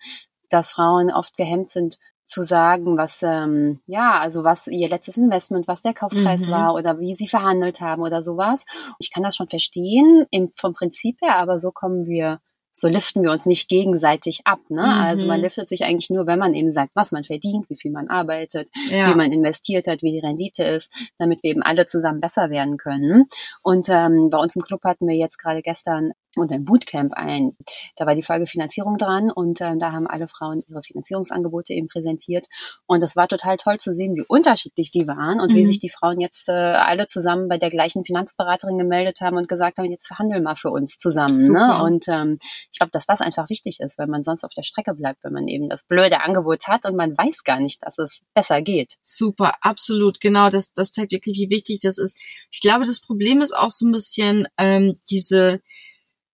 dass 0.50 0.70
Frauen 0.70 1.10
oft 1.10 1.36
gehemmt 1.36 1.70
sind, 1.70 1.98
zu 2.28 2.42
sagen, 2.42 2.96
was 2.96 3.22
ähm, 3.22 3.80
ja, 3.86 4.18
also 4.20 4.44
was 4.44 4.66
ihr 4.66 4.88
letztes 4.88 5.16
Investment, 5.16 5.66
was 5.66 5.82
der 5.82 5.94
Kaufpreis 5.94 6.46
mhm. 6.46 6.50
war 6.50 6.74
oder 6.74 7.00
wie 7.00 7.14
sie 7.14 7.26
verhandelt 7.26 7.80
haben 7.80 8.02
oder 8.02 8.22
sowas. 8.22 8.64
Ich 8.98 9.10
kann 9.10 9.22
das 9.22 9.34
schon 9.34 9.48
verstehen 9.48 10.26
im, 10.30 10.52
vom 10.54 10.74
Prinzip 10.74 11.20
her, 11.22 11.36
aber 11.36 11.58
so 11.58 11.72
kommen 11.72 12.06
wir 12.06 12.40
so 12.80 12.88
liften 12.88 13.22
wir 13.22 13.32
uns 13.32 13.44
nicht 13.44 13.68
gegenseitig 13.68 14.42
ab. 14.44 14.60
Ne? 14.68 14.82
Mhm. 14.82 14.88
Also 14.88 15.26
man 15.26 15.40
liftet 15.40 15.68
sich 15.68 15.84
eigentlich 15.84 16.10
nur, 16.10 16.26
wenn 16.26 16.38
man 16.38 16.54
eben 16.54 16.70
sagt, 16.70 16.92
was 16.94 17.12
man 17.12 17.24
verdient, 17.24 17.68
wie 17.68 17.76
viel 17.76 17.90
man 17.90 18.08
arbeitet, 18.08 18.68
ja. 18.88 19.10
wie 19.10 19.16
man 19.16 19.32
investiert 19.32 19.88
hat, 19.88 20.02
wie 20.02 20.12
die 20.12 20.20
Rendite 20.24 20.62
ist, 20.62 20.92
damit 21.18 21.42
wir 21.42 21.50
eben 21.50 21.62
alle 21.62 21.86
zusammen 21.86 22.20
besser 22.20 22.50
werden 22.50 22.76
können. 22.76 23.24
Und 23.62 23.88
ähm, 23.88 24.30
bei 24.30 24.38
uns 24.38 24.54
im 24.54 24.62
Club 24.62 24.84
hatten 24.84 25.08
wir 25.08 25.16
jetzt 25.16 25.38
gerade 25.38 25.62
gestern 25.62 26.12
und 26.36 26.52
ein 26.52 26.64
Bootcamp 26.64 27.14
ein. 27.14 27.56
Da 27.96 28.06
war 28.06 28.14
die 28.14 28.22
Folge 28.22 28.46
Finanzierung 28.46 28.96
dran 28.96 29.30
und 29.30 29.60
äh, 29.60 29.76
da 29.78 29.92
haben 29.92 30.06
alle 30.06 30.28
Frauen 30.28 30.62
ihre 30.68 30.82
Finanzierungsangebote 30.82 31.72
eben 31.72 31.88
präsentiert. 31.88 32.46
Und 32.86 33.02
das 33.02 33.16
war 33.16 33.28
total 33.28 33.56
toll 33.56 33.78
zu 33.78 33.94
sehen, 33.94 34.14
wie 34.14 34.24
unterschiedlich 34.26 34.90
die 34.90 35.06
waren 35.06 35.40
und 35.40 35.52
mhm. 35.52 35.56
wie 35.56 35.64
sich 35.64 35.78
die 35.78 35.90
Frauen 35.90 36.20
jetzt 36.20 36.48
äh, 36.48 36.52
alle 36.52 37.06
zusammen 37.06 37.48
bei 37.48 37.58
der 37.58 37.70
gleichen 37.70 38.04
Finanzberaterin 38.04 38.78
gemeldet 38.78 39.20
haben 39.20 39.36
und 39.36 39.48
gesagt 39.48 39.78
haben, 39.78 39.90
jetzt 39.90 40.06
verhandeln 40.06 40.42
mal 40.42 40.56
für 40.56 40.70
uns 40.70 40.98
zusammen. 40.98 41.52
Ne? 41.52 41.82
Und 41.82 42.08
ähm, 42.08 42.38
ich 42.70 42.78
glaube, 42.78 42.90
dass 42.92 43.06
das 43.06 43.20
einfach 43.20 43.48
wichtig 43.48 43.80
ist, 43.80 43.98
weil 43.98 44.06
man 44.06 44.24
sonst 44.24 44.44
auf 44.44 44.52
der 44.54 44.62
Strecke 44.62 44.94
bleibt, 44.94 45.24
wenn 45.24 45.32
man 45.32 45.48
eben 45.48 45.68
das 45.68 45.84
blöde 45.84 46.20
Angebot 46.20 46.66
hat 46.66 46.86
und 46.86 46.96
man 46.96 47.16
weiß 47.16 47.44
gar 47.44 47.60
nicht, 47.60 47.82
dass 47.82 47.98
es 47.98 48.20
besser 48.34 48.62
geht. 48.62 48.96
Super, 49.02 49.54
absolut, 49.60 50.20
genau. 50.20 50.50
Das, 50.50 50.72
das 50.72 50.92
zeigt 50.92 51.12
wirklich, 51.12 51.38
wie 51.38 51.50
wichtig 51.50 51.80
das 51.82 51.98
ist. 51.98 52.18
Ich 52.50 52.60
glaube, 52.60 52.84
das 52.84 53.00
Problem 53.00 53.40
ist 53.40 53.56
auch 53.56 53.70
so 53.70 53.86
ein 53.86 53.92
bisschen 53.92 54.46
ähm, 54.56 54.98
diese 55.10 55.60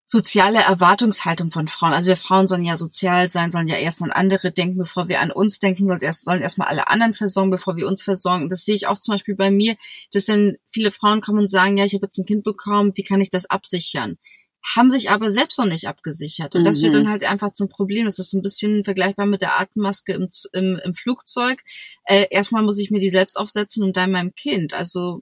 soziale 0.05 0.59
Erwartungshaltung 0.59 1.51
von 1.51 1.67
Frauen. 1.67 1.93
Also 1.93 2.09
wir 2.09 2.17
Frauen 2.17 2.47
sollen 2.47 2.63
ja 2.63 2.77
sozial 2.77 3.29
sein, 3.29 3.49
sollen 3.49 3.67
ja 3.67 3.77
erst 3.77 4.03
an 4.03 4.11
andere 4.11 4.51
denken, 4.51 4.77
bevor 4.77 5.07
wir 5.07 5.19
an 5.19 5.31
uns 5.31 5.59
denken, 5.59 5.87
sollen 5.87 6.01
erst, 6.01 6.25
sollen 6.25 6.41
erstmal 6.41 6.67
alle 6.67 6.87
anderen 6.87 7.15
versorgen, 7.15 7.49
bevor 7.49 7.75
wir 7.75 7.87
uns 7.87 8.03
versorgen. 8.03 8.49
Das 8.49 8.65
sehe 8.65 8.75
ich 8.75 8.87
auch 8.87 8.99
zum 8.99 9.13
Beispiel 9.13 9.35
bei 9.35 9.49
mir, 9.49 9.75
dass 10.11 10.25
dann 10.25 10.57
viele 10.69 10.91
Frauen 10.91 11.21
kommen 11.21 11.39
und 11.39 11.49
sagen, 11.49 11.77
ja, 11.77 11.85
ich 11.85 11.95
habe 11.95 12.05
jetzt 12.05 12.19
ein 12.19 12.25
Kind 12.25 12.43
bekommen, 12.43 12.91
wie 12.95 13.03
kann 13.03 13.21
ich 13.21 13.29
das 13.29 13.47
absichern? 13.47 14.17
haben 14.75 14.89
sich 14.89 15.11
aber 15.11 15.29
selbst 15.29 15.59
noch 15.59 15.67
nicht 15.67 15.87
abgesichert. 15.87 16.55
Und 16.55 16.61
mhm. 16.61 16.65
das 16.65 16.81
wird 16.81 16.95
dann 16.95 17.07
halt 17.07 17.23
einfach 17.23 17.53
zum 17.53 17.69
Problem. 17.69 18.05
Das 18.05 18.17
ist 18.17 18.33
ein 18.33 18.41
bisschen 18.41 18.83
vergleichbar 18.83 19.27
mit 19.27 19.41
der 19.41 19.59
Atemmaske 19.59 20.13
im, 20.13 20.27
im, 20.53 20.79
im 20.83 20.93
Flugzeug. 20.95 21.63
Äh, 22.03 22.25
erstmal 22.31 22.63
muss 22.63 22.79
ich 22.79 22.89
mir 22.89 22.99
die 22.99 23.11
selbst 23.11 23.37
aufsetzen 23.37 23.83
und 23.83 23.95
dann 23.95 24.11
meinem 24.11 24.33
Kind. 24.33 24.73
Also 24.73 25.21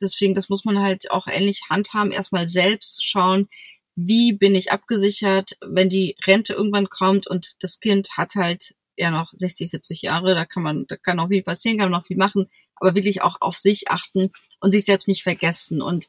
deswegen, 0.00 0.34
das 0.34 0.48
muss 0.48 0.64
man 0.64 0.78
halt 0.78 1.10
auch 1.10 1.26
ähnlich 1.26 1.62
handhaben. 1.68 2.12
Erstmal 2.12 2.48
selbst 2.48 3.04
schauen, 3.04 3.48
wie 3.96 4.32
bin 4.32 4.54
ich 4.54 4.72
abgesichert, 4.72 5.56
wenn 5.64 5.88
die 5.88 6.16
Rente 6.26 6.52
irgendwann 6.54 6.88
kommt 6.88 7.26
und 7.26 7.62
das 7.62 7.80
Kind 7.80 8.16
hat 8.16 8.34
halt 8.34 8.74
ja 8.96 9.10
noch 9.10 9.32
60, 9.36 9.70
70 9.70 10.02
Jahre, 10.02 10.34
da 10.34 10.44
kann 10.44 10.62
man, 10.62 10.86
da 10.86 10.96
kann 10.96 11.20
auch 11.20 11.28
viel 11.28 11.42
passieren, 11.42 11.78
kann 11.78 11.90
man 11.90 12.00
noch 12.00 12.06
viel 12.06 12.16
machen, 12.16 12.46
aber 12.76 12.94
wirklich 12.94 13.22
auch 13.22 13.36
auf 13.40 13.56
sich 13.56 13.90
achten 13.90 14.30
und 14.60 14.70
sich 14.70 14.84
selbst 14.84 15.08
nicht 15.08 15.22
vergessen. 15.22 15.82
Und 15.82 16.06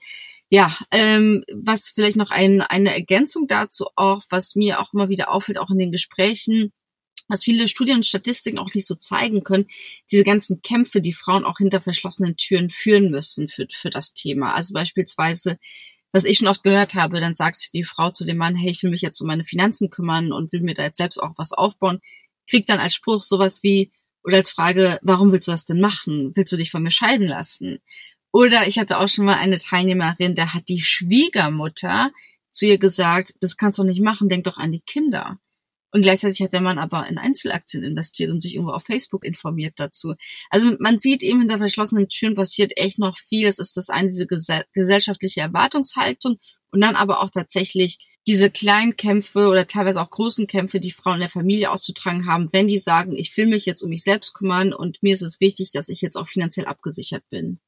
ja, 0.49 0.75
ähm, 0.91 1.43
was 1.51 1.89
vielleicht 1.89 2.17
noch 2.17 2.31
ein, 2.31 2.61
eine 2.61 2.93
Ergänzung 2.93 3.47
dazu 3.47 3.87
auch, 3.95 4.23
was 4.29 4.55
mir 4.55 4.79
auch 4.79 4.93
immer 4.93 5.09
wieder 5.09 5.31
auffällt, 5.31 5.57
auch 5.57 5.71
in 5.71 5.79
den 5.79 5.91
Gesprächen, 5.91 6.71
was 7.27 7.43
viele 7.43 7.67
Studien 7.67 7.97
und 7.97 8.05
Statistiken 8.05 8.59
auch 8.59 8.73
nicht 8.73 8.85
so 8.85 8.95
zeigen 8.95 9.43
können, 9.43 9.67
diese 10.11 10.23
ganzen 10.23 10.61
Kämpfe, 10.61 11.01
die 11.01 11.13
Frauen 11.13 11.43
auch 11.43 11.57
hinter 11.57 11.81
verschlossenen 11.81 12.37
Türen 12.37 12.69
führen 12.69 13.09
müssen 13.09 13.49
für, 13.49 13.67
für 13.71 13.89
das 13.89 14.13
Thema. 14.13 14.53
Also 14.53 14.73
beispielsweise 14.73 15.57
was 16.11 16.25
ich 16.25 16.37
schon 16.37 16.47
oft 16.47 16.63
gehört 16.63 16.95
habe, 16.95 17.19
dann 17.19 17.35
sagt 17.35 17.73
die 17.73 17.83
Frau 17.83 18.11
zu 18.11 18.25
dem 18.25 18.37
Mann, 18.37 18.55
hey, 18.55 18.69
ich 18.69 18.81
will 18.83 18.89
mich 18.89 19.01
jetzt 19.01 19.19
um 19.21 19.27
meine 19.27 19.43
Finanzen 19.43 19.89
kümmern 19.89 20.31
und 20.31 20.51
will 20.51 20.61
mir 20.61 20.73
da 20.73 20.83
jetzt 20.83 20.97
selbst 20.97 21.17
auch 21.17 21.33
was 21.37 21.51
aufbauen, 21.51 21.99
kriegt 22.49 22.69
dann 22.69 22.79
als 22.79 22.93
Spruch 22.93 23.23
sowas 23.23 23.63
wie, 23.63 23.91
oder 24.23 24.37
als 24.37 24.49
Frage, 24.49 24.99
warum 25.01 25.31
willst 25.31 25.47
du 25.47 25.51
das 25.51 25.65
denn 25.65 25.79
machen? 25.79 26.31
Willst 26.35 26.51
du 26.53 26.57
dich 26.57 26.71
von 26.71 26.83
mir 26.83 26.91
scheiden 26.91 27.27
lassen? 27.27 27.79
Oder 28.31 28.67
ich 28.67 28.79
hatte 28.79 28.99
auch 28.99 29.07
schon 29.07 29.25
mal 29.25 29.37
eine 29.37 29.57
Teilnehmerin, 29.57 30.35
da 30.35 30.53
hat 30.53 30.67
die 30.67 30.81
Schwiegermutter 30.81 32.11
zu 32.51 32.65
ihr 32.65 32.77
gesagt, 32.77 33.35
das 33.41 33.57
kannst 33.57 33.79
du 33.79 33.83
nicht 33.83 34.01
machen, 34.01 34.29
denk 34.29 34.45
doch 34.45 34.57
an 34.57 34.71
die 34.71 34.81
Kinder. 34.81 35.37
Und 35.95 36.01
gleichzeitig 36.01 36.41
hat 36.41 36.51
der 36.51 36.59
Mann 36.59 36.77
aber 36.77 37.07
in 37.07 37.17
Einzelaktien 37.17 37.81
investiert 37.81 38.29
und 38.29 38.41
sich 38.41 38.55
irgendwo 38.55 38.73
auf 38.73 38.83
Facebook 38.83 39.23
informiert 39.23 39.75
dazu. 39.77 40.15
Also 40.49 40.75
man 40.77 40.99
sieht 40.99 41.23
eben 41.23 41.39
hinter 41.39 41.57
verschlossenen 41.57 42.09
Türen 42.09 42.35
passiert 42.35 42.73
echt 42.75 42.99
noch 42.99 43.17
viel. 43.17 43.47
Es 43.47 43.59
ist 43.59 43.77
das 43.77 43.89
eine, 43.89 44.09
diese 44.09 44.27
gesellschaftliche 44.73 45.39
Erwartungshaltung 45.39 46.35
und 46.71 46.81
dann 46.81 46.97
aber 46.97 47.21
auch 47.21 47.29
tatsächlich 47.29 48.19
diese 48.27 48.49
kleinen 48.49 48.97
Kämpfe 48.97 49.47
oder 49.47 49.67
teilweise 49.67 50.01
auch 50.01 50.09
großen 50.09 50.47
Kämpfe, 50.47 50.81
die 50.81 50.91
Frauen 50.91 51.15
in 51.15 51.21
der 51.21 51.29
Familie 51.29 51.71
auszutragen 51.71 52.25
haben, 52.25 52.51
wenn 52.51 52.67
die 52.67 52.77
sagen, 52.77 53.15
ich 53.15 53.37
will 53.37 53.47
mich 53.47 53.65
jetzt 53.65 53.81
um 53.81 53.89
mich 53.89 54.03
selbst 54.03 54.33
kümmern 54.33 54.73
und 54.73 55.01
mir 55.01 55.13
ist 55.13 55.21
es 55.21 55.39
wichtig, 55.39 55.71
dass 55.71 55.87
ich 55.87 56.01
jetzt 56.01 56.17
auch 56.17 56.27
finanziell 56.27 56.65
abgesichert 56.65 57.23
bin. 57.29 57.61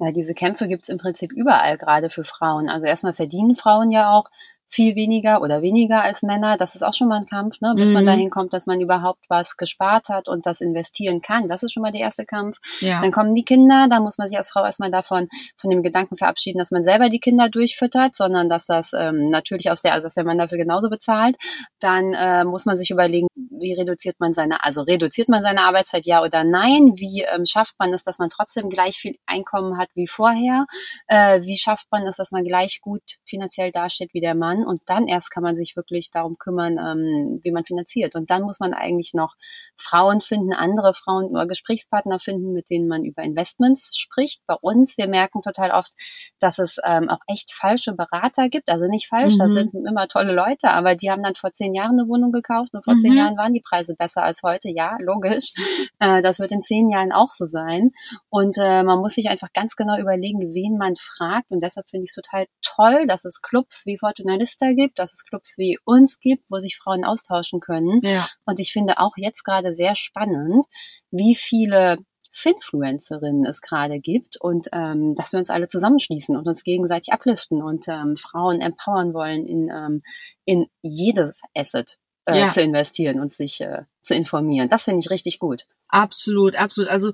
Ja, 0.00 0.12
diese 0.12 0.32
Kämpfe 0.32 0.66
gibt's 0.66 0.88
im 0.88 0.96
Prinzip 0.96 1.30
überall, 1.30 1.76
gerade 1.76 2.08
für 2.08 2.24
Frauen. 2.24 2.70
Also 2.70 2.86
erstmal 2.86 3.12
verdienen 3.12 3.54
Frauen 3.54 3.90
ja 3.92 4.12
auch 4.12 4.30
viel 4.74 4.96
weniger 4.96 5.40
oder 5.40 5.62
weniger 5.62 6.02
als 6.02 6.22
Männer. 6.22 6.56
Das 6.56 6.74
ist 6.74 6.82
auch 6.82 6.92
schon 6.92 7.08
mal 7.08 7.20
ein 7.20 7.26
Kampf, 7.26 7.60
ne? 7.60 7.74
bis 7.76 7.90
mhm. 7.90 7.94
man 7.94 8.06
dahin 8.06 8.30
kommt, 8.30 8.52
dass 8.52 8.66
man 8.66 8.80
überhaupt 8.80 9.24
was 9.28 9.56
gespart 9.56 10.08
hat 10.08 10.28
und 10.28 10.46
das 10.46 10.60
investieren 10.60 11.20
kann. 11.20 11.48
Das 11.48 11.62
ist 11.62 11.72
schon 11.72 11.82
mal 11.82 11.92
der 11.92 12.00
erste 12.00 12.26
Kampf. 12.26 12.58
Ja. 12.80 13.00
Dann 13.00 13.12
kommen 13.12 13.34
die 13.34 13.44
Kinder, 13.44 13.86
da 13.88 14.00
muss 14.00 14.18
man 14.18 14.28
sich 14.28 14.36
als 14.36 14.50
Frau 14.50 14.64
erstmal 14.64 14.90
davon, 14.90 15.28
von 15.56 15.70
dem 15.70 15.82
Gedanken 15.82 16.16
verabschieden, 16.16 16.58
dass 16.58 16.72
man 16.72 16.82
selber 16.82 17.08
die 17.08 17.20
Kinder 17.20 17.48
durchfüttert, 17.48 18.16
sondern 18.16 18.48
dass 18.48 18.66
das 18.66 18.92
ähm, 18.92 19.30
natürlich 19.30 19.70
aus 19.70 19.82
der, 19.82 19.92
also 19.92 20.06
dass 20.06 20.14
der 20.14 20.24
Mann 20.24 20.38
dafür 20.38 20.58
genauso 20.58 20.90
bezahlt. 20.90 21.36
Dann 21.78 22.12
äh, 22.12 22.44
muss 22.44 22.66
man 22.66 22.76
sich 22.76 22.90
überlegen, 22.90 23.28
wie 23.36 23.74
reduziert 23.74 24.16
man 24.18 24.34
seine, 24.34 24.64
also 24.64 24.82
reduziert 24.82 25.28
man 25.28 25.42
seine 25.42 25.62
Arbeitszeit, 25.62 26.06
ja 26.06 26.22
oder 26.22 26.44
nein? 26.44 26.92
Wie 26.96 27.22
ähm, 27.22 27.46
schafft 27.46 27.76
man 27.78 27.92
es, 27.92 28.02
dass 28.02 28.18
man 28.18 28.28
trotzdem 28.28 28.68
gleich 28.68 28.96
viel 28.96 29.16
Einkommen 29.26 29.78
hat 29.78 29.88
wie 29.94 30.08
vorher? 30.08 30.66
Äh, 31.06 31.42
wie 31.42 31.56
schafft 31.56 31.86
man 31.90 32.06
es, 32.06 32.16
dass 32.16 32.32
man 32.32 32.44
gleich 32.44 32.80
gut 32.80 33.02
finanziell 33.24 33.70
dasteht 33.70 34.10
wie 34.12 34.20
der 34.20 34.34
Mann? 34.34 34.63
Und 34.64 34.82
dann 34.86 35.06
erst 35.06 35.30
kann 35.30 35.42
man 35.42 35.56
sich 35.56 35.76
wirklich 35.76 36.10
darum 36.10 36.38
kümmern, 36.38 36.78
ähm, 36.78 37.40
wie 37.42 37.50
man 37.50 37.64
finanziert. 37.64 38.14
Und 38.14 38.30
dann 38.30 38.42
muss 38.42 38.60
man 38.60 38.74
eigentlich 38.74 39.14
noch 39.14 39.34
Frauen 39.76 40.20
finden, 40.20 40.52
andere 40.52 40.94
Frauen 40.94 41.26
oder 41.26 41.46
Gesprächspartner 41.46 42.18
finden, 42.18 42.52
mit 42.52 42.70
denen 42.70 42.88
man 42.88 43.04
über 43.04 43.22
Investments 43.22 43.96
spricht. 43.96 44.42
Bei 44.46 44.54
uns, 44.60 44.96
wir 44.98 45.08
merken 45.08 45.42
total 45.42 45.70
oft, 45.70 45.92
dass 46.38 46.58
es 46.58 46.78
ähm, 46.84 47.08
auch 47.08 47.20
echt 47.26 47.52
falsche 47.52 47.92
Berater 47.92 48.48
gibt. 48.48 48.68
Also 48.68 48.86
nicht 48.86 49.08
falsch, 49.08 49.34
mhm. 49.34 49.38
das 49.38 49.52
sind 49.52 49.74
immer 49.74 50.08
tolle 50.08 50.34
Leute, 50.34 50.70
aber 50.70 50.94
die 50.94 51.10
haben 51.10 51.22
dann 51.22 51.34
vor 51.34 51.52
zehn 51.52 51.74
Jahren 51.74 51.98
eine 51.98 52.08
Wohnung 52.08 52.32
gekauft 52.32 52.74
und 52.74 52.84
vor 52.84 52.94
mhm. 52.94 53.00
zehn 53.00 53.14
Jahren 53.14 53.36
waren 53.36 53.52
die 53.52 53.62
Preise 53.62 53.94
besser 53.94 54.22
als 54.22 54.42
heute. 54.42 54.70
Ja, 54.70 54.96
logisch. 55.00 55.52
Äh, 56.00 56.22
das 56.22 56.40
wird 56.40 56.50
in 56.50 56.60
zehn 56.60 56.90
Jahren 56.90 57.12
auch 57.12 57.30
so 57.30 57.46
sein. 57.46 57.92
Und 58.28 58.56
äh, 58.58 58.82
man 58.82 58.98
muss 58.98 59.14
sich 59.14 59.28
einfach 59.28 59.52
ganz 59.52 59.76
genau 59.76 59.96
überlegen, 59.98 60.52
wen 60.52 60.76
man 60.76 60.96
fragt. 60.96 61.50
Und 61.50 61.62
deshalb 61.62 61.88
finde 61.88 62.04
ich 62.04 62.10
es 62.10 62.14
total 62.14 62.46
toll, 62.62 63.06
dass 63.06 63.24
es 63.24 63.42
Clubs 63.42 63.86
wie 63.86 63.98
Fortunalist 63.98 64.43
Vista 64.44 64.72
gibt, 64.72 64.98
dass 64.98 65.14
es 65.14 65.24
Clubs 65.24 65.56
wie 65.56 65.78
uns 65.84 66.20
gibt, 66.20 66.44
wo 66.50 66.58
sich 66.58 66.76
Frauen 66.76 67.04
austauschen 67.04 67.60
können. 67.60 68.00
Ja. 68.02 68.28
Und 68.44 68.60
ich 68.60 68.72
finde 68.72 68.98
auch 68.98 69.12
jetzt 69.16 69.42
gerade 69.42 69.74
sehr 69.74 69.96
spannend, 69.96 70.64
wie 71.10 71.34
viele 71.34 71.98
Finfluencerinnen 72.30 73.46
es 73.46 73.60
gerade 73.60 74.00
gibt 74.00 74.36
und 74.40 74.68
ähm, 74.72 75.14
dass 75.14 75.32
wir 75.32 75.38
uns 75.38 75.50
alle 75.50 75.68
zusammenschließen 75.68 76.36
und 76.36 76.46
uns 76.46 76.64
gegenseitig 76.64 77.14
upliften 77.14 77.62
und 77.62 77.86
ähm, 77.88 78.16
Frauen 78.16 78.60
empowern 78.60 79.14
wollen, 79.14 79.46
in, 79.46 79.70
ähm, 79.70 80.02
in 80.44 80.66
jedes 80.82 81.40
Asset 81.56 81.96
äh, 82.26 82.40
ja. 82.40 82.48
zu 82.48 82.60
investieren 82.60 83.20
und 83.20 83.32
sich 83.32 83.60
äh, 83.60 83.82
zu 84.02 84.14
informieren. 84.14 84.68
Das 84.68 84.84
finde 84.84 84.98
ich 84.98 85.10
richtig 85.10 85.38
gut. 85.38 85.64
Absolut, 85.88 86.56
absolut. 86.56 86.90
Also 86.90 87.12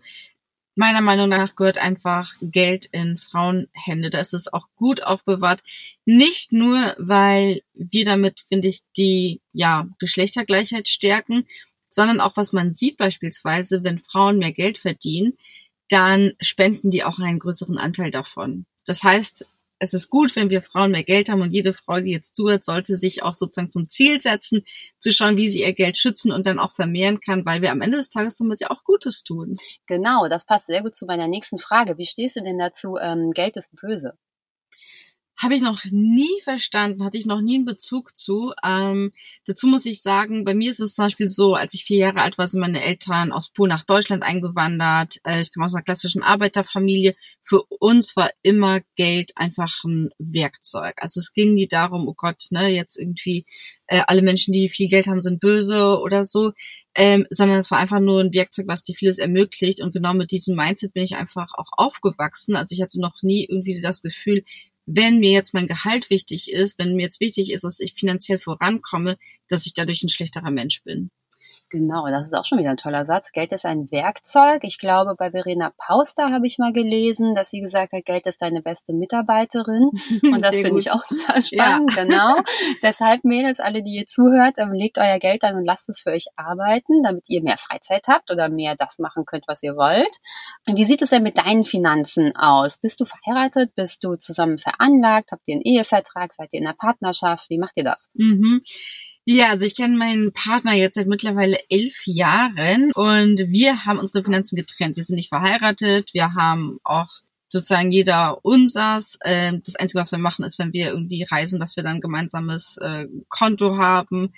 meiner 0.80 1.02
Meinung 1.02 1.28
nach 1.28 1.56
gehört 1.56 1.76
einfach 1.76 2.32
Geld 2.40 2.86
in 2.86 3.18
Frauenhände. 3.18 4.08
Da 4.08 4.18
ist 4.18 4.32
es 4.32 4.50
auch 4.50 4.66
gut 4.76 5.02
aufbewahrt. 5.02 5.60
Nicht 6.06 6.52
nur, 6.52 6.96
weil 6.98 7.60
wir 7.74 8.06
damit, 8.06 8.40
finde 8.40 8.68
ich, 8.68 8.80
die 8.96 9.42
ja, 9.52 9.86
Geschlechtergleichheit 9.98 10.88
stärken, 10.88 11.46
sondern 11.90 12.20
auch, 12.20 12.38
was 12.38 12.54
man 12.54 12.74
sieht 12.74 12.96
beispielsweise, 12.96 13.84
wenn 13.84 13.98
Frauen 13.98 14.38
mehr 14.38 14.52
Geld 14.52 14.78
verdienen, 14.78 15.36
dann 15.88 16.32
spenden 16.40 16.90
die 16.90 17.04
auch 17.04 17.18
einen 17.18 17.40
größeren 17.40 17.76
Anteil 17.76 18.10
davon. 18.10 18.64
Das 18.86 19.02
heißt, 19.02 19.46
es 19.80 19.94
ist 19.94 20.10
gut, 20.10 20.36
wenn 20.36 20.50
wir 20.50 20.62
Frauen 20.62 20.92
mehr 20.92 21.02
Geld 21.02 21.28
haben 21.28 21.40
und 21.40 21.52
jede 21.52 21.72
Frau, 21.72 22.00
die 22.00 22.12
jetzt 22.12 22.36
zuhört, 22.36 22.64
sollte 22.64 22.98
sich 22.98 23.22
auch 23.22 23.34
sozusagen 23.34 23.70
zum 23.70 23.88
Ziel 23.88 24.20
setzen, 24.20 24.62
zu 25.00 25.10
schauen, 25.10 25.38
wie 25.38 25.48
sie 25.48 25.62
ihr 25.62 25.74
Geld 25.74 25.98
schützen 25.98 26.32
und 26.32 26.46
dann 26.46 26.58
auch 26.58 26.72
vermehren 26.72 27.20
kann, 27.20 27.46
weil 27.46 27.62
wir 27.62 27.72
am 27.72 27.80
Ende 27.80 27.96
des 27.96 28.10
Tages 28.10 28.36
damit 28.36 28.60
ja 28.60 28.70
auch 28.70 28.84
Gutes 28.84 29.24
tun. 29.24 29.56
Genau, 29.86 30.28
das 30.28 30.44
passt 30.44 30.66
sehr 30.66 30.82
gut 30.82 30.94
zu 30.94 31.06
meiner 31.06 31.28
nächsten 31.28 31.58
Frage. 31.58 31.96
Wie 31.96 32.06
stehst 32.06 32.36
du 32.36 32.42
denn 32.42 32.58
dazu, 32.58 32.96
ähm, 33.00 33.30
Geld 33.32 33.56
ist 33.56 33.74
böse? 33.74 34.14
Habe 35.42 35.54
ich 35.54 35.62
noch 35.62 35.86
nie 35.90 36.38
verstanden, 36.44 37.02
hatte 37.02 37.16
ich 37.16 37.24
noch 37.24 37.40
nie 37.40 37.54
einen 37.54 37.64
Bezug 37.64 38.14
zu. 38.18 38.52
Ähm, 38.62 39.10
dazu 39.46 39.68
muss 39.68 39.86
ich 39.86 40.02
sagen, 40.02 40.44
bei 40.44 40.52
mir 40.52 40.70
ist 40.70 40.80
es 40.80 40.94
zum 40.94 41.06
Beispiel 41.06 41.28
so, 41.28 41.54
als 41.54 41.72
ich 41.72 41.84
vier 41.84 41.96
Jahre 41.96 42.20
alt 42.20 42.36
war, 42.36 42.46
sind 42.46 42.60
meine 42.60 42.82
Eltern 42.82 43.32
aus 43.32 43.48
Polen 43.48 43.70
nach 43.70 43.84
Deutschland 43.84 44.22
eingewandert. 44.22 45.16
Äh, 45.24 45.40
ich 45.40 45.50
komme 45.50 45.64
aus 45.64 45.74
einer 45.74 45.82
klassischen 45.82 46.22
Arbeiterfamilie. 46.22 47.16
Für 47.40 47.62
uns 47.78 48.16
war 48.16 48.30
immer 48.42 48.82
Geld 48.96 49.32
einfach 49.34 49.82
ein 49.84 50.10
Werkzeug. 50.18 50.96
Also 50.98 51.20
es 51.20 51.32
ging 51.32 51.54
nie 51.54 51.68
darum, 51.68 52.06
oh 52.06 52.14
Gott, 52.14 52.48
ne, 52.50 52.68
jetzt 52.68 52.98
irgendwie 52.98 53.46
äh, 53.86 54.02
alle 54.06 54.20
Menschen, 54.20 54.52
die 54.52 54.68
viel 54.68 54.88
Geld 54.88 55.06
haben, 55.06 55.22
sind 55.22 55.40
böse 55.40 56.00
oder 56.00 56.26
so, 56.26 56.52
ähm, 56.94 57.26
sondern 57.30 57.58
es 57.58 57.70
war 57.70 57.78
einfach 57.78 58.00
nur 58.00 58.20
ein 58.20 58.34
Werkzeug, 58.34 58.66
was 58.68 58.82
dir 58.82 58.94
vieles 58.94 59.16
ermöglicht. 59.16 59.80
Und 59.80 59.94
genau 59.94 60.12
mit 60.12 60.32
diesem 60.32 60.54
Mindset 60.54 60.92
bin 60.92 61.02
ich 61.02 61.16
einfach 61.16 61.54
auch 61.54 61.70
aufgewachsen. 61.72 62.56
Also 62.56 62.74
ich 62.74 62.82
hatte 62.82 63.00
noch 63.00 63.22
nie 63.22 63.46
irgendwie 63.48 63.80
das 63.80 64.02
Gefühl, 64.02 64.44
wenn 64.92 65.18
mir 65.18 65.30
jetzt 65.30 65.54
mein 65.54 65.68
Gehalt 65.68 66.10
wichtig 66.10 66.50
ist, 66.50 66.78
wenn 66.78 66.94
mir 66.94 67.02
jetzt 67.02 67.20
wichtig 67.20 67.52
ist, 67.52 67.64
dass 67.64 67.80
ich 67.80 67.94
finanziell 67.94 68.38
vorankomme, 68.38 69.18
dass 69.48 69.66
ich 69.66 69.74
dadurch 69.74 70.02
ein 70.02 70.08
schlechterer 70.08 70.50
Mensch 70.50 70.82
bin. 70.82 71.10
Genau, 71.70 72.04
das 72.08 72.26
ist 72.26 72.34
auch 72.34 72.44
schon 72.44 72.58
wieder 72.58 72.70
ein 72.70 72.76
toller 72.76 73.06
Satz. 73.06 73.30
Geld 73.30 73.52
ist 73.52 73.64
ein 73.64 73.92
Werkzeug. 73.92 74.64
Ich 74.64 74.78
glaube, 74.78 75.14
bei 75.16 75.30
Verena 75.30 75.72
Pauster 75.78 76.32
habe 76.32 76.48
ich 76.48 76.58
mal 76.58 76.72
gelesen, 76.72 77.36
dass 77.36 77.50
sie 77.50 77.60
gesagt 77.60 77.92
hat, 77.92 78.04
Geld 78.04 78.26
ist 78.26 78.42
deine 78.42 78.60
beste 78.60 78.92
Mitarbeiterin. 78.92 79.90
Und 80.24 80.42
das 80.42 80.56
finde 80.56 80.80
ich 80.80 80.90
auch 80.90 81.06
total 81.06 81.40
spannend. 81.40 81.94
Ja. 81.94 82.02
Genau. 82.02 82.36
Deshalb, 82.82 83.22
Mädels, 83.22 83.60
alle, 83.60 83.84
die 83.84 83.94
ihr 83.94 84.06
zuhört, 84.06 84.58
ähm, 84.58 84.72
legt 84.72 84.98
euer 84.98 85.20
Geld 85.20 85.44
an 85.44 85.54
und 85.54 85.64
lasst 85.64 85.88
es 85.88 86.00
für 86.00 86.10
euch 86.10 86.26
arbeiten, 86.34 87.04
damit 87.04 87.24
ihr 87.28 87.42
mehr 87.42 87.58
Freizeit 87.58 88.06
habt 88.08 88.32
oder 88.32 88.48
mehr 88.48 88.74
das 88.76 88.98
machen 88.98 89.24
könnt, 89.24 89.44
was 89.46 89.62
ihr 89.62 89.76
wollt. 89.76 90.16
Und 90.66 90.76
wie 90.76 90.84
sieht 90.84 91.02
es 91.02 91.10
denn 91.10 91.22
mit 91.22 91.38
deinen 91.38 91.64
Finanzen 91.64 92.34
aus? 92.34 92.78
Bist 92.78 92.98
du 93.00 93.04
verheiratet? 93.04 93.74
Bist 93.76 94.02
du 94.02 94.16
zusammen 94.16 94.58
veranlagt? 94.58 95.30
Habt 95.30 95.42
ihr 95.46 95.54
einen 95.54 95.62
Ehevertrag? 95.62 96.34
Seid 96.34 96.52
ihr 96.52 96.60
in 96.60 96.66
einer 96.66 96.76
Partnerschaft? 96.76 97.48
Wie 97.48 97.58
macht 97.58 97.76
ihr 97.76 97.84
das? 97.84 98.10
Mhm. 98.14 98.60
Ja, 99.32 99.50
also 99.50 99.64
ich 99.64 99.76
kenne 99.76 99.96
meinen 99.96 100.32
Partner 100.32 100.72
jetzt 100.72 100.96
seit 100.96 101.06
mittlerweile 101.06 101.56
elf 101.68 102.04
Jahren 102.04 102.90
und 102.94 103.38
wir 103.38 103.86
haben 103.86 104.00
unsere 104.00 104.24
Finanzen 104.24 104.56
getrennt. 104.56 104.96
Wir 104.96 105.04
sind 105.04 105.14
nicht 105.14 105.28
verheiratet, 105.28 106.12
wir 106.14 106.34
haben 106.34 106.80
auch 106.82 107.06
sozusagen 107.48 107.92
jeder 107.92 108.44
unsers. 108.44 109.20
Ähm, 109.24 109.62
das 109.64 109.76
Einzige, 109.76 110.00
was 110.00 110.10
wir 110.10 110.18
machen, 110.18 110.44
ist, 110.44 110.58
wenn 110.58 110.72
wir 110.72 110.88
irgendwie 110.88 111.22
reisen, 111.22 111.60
dass 111.60 111.76
wir 111.76 111.84
dann 111.84 112.00
gemeinsames 112.00 112.76
äh, 112.78 113.06
Konto 113.28 113.78
haben. 113.78 114.32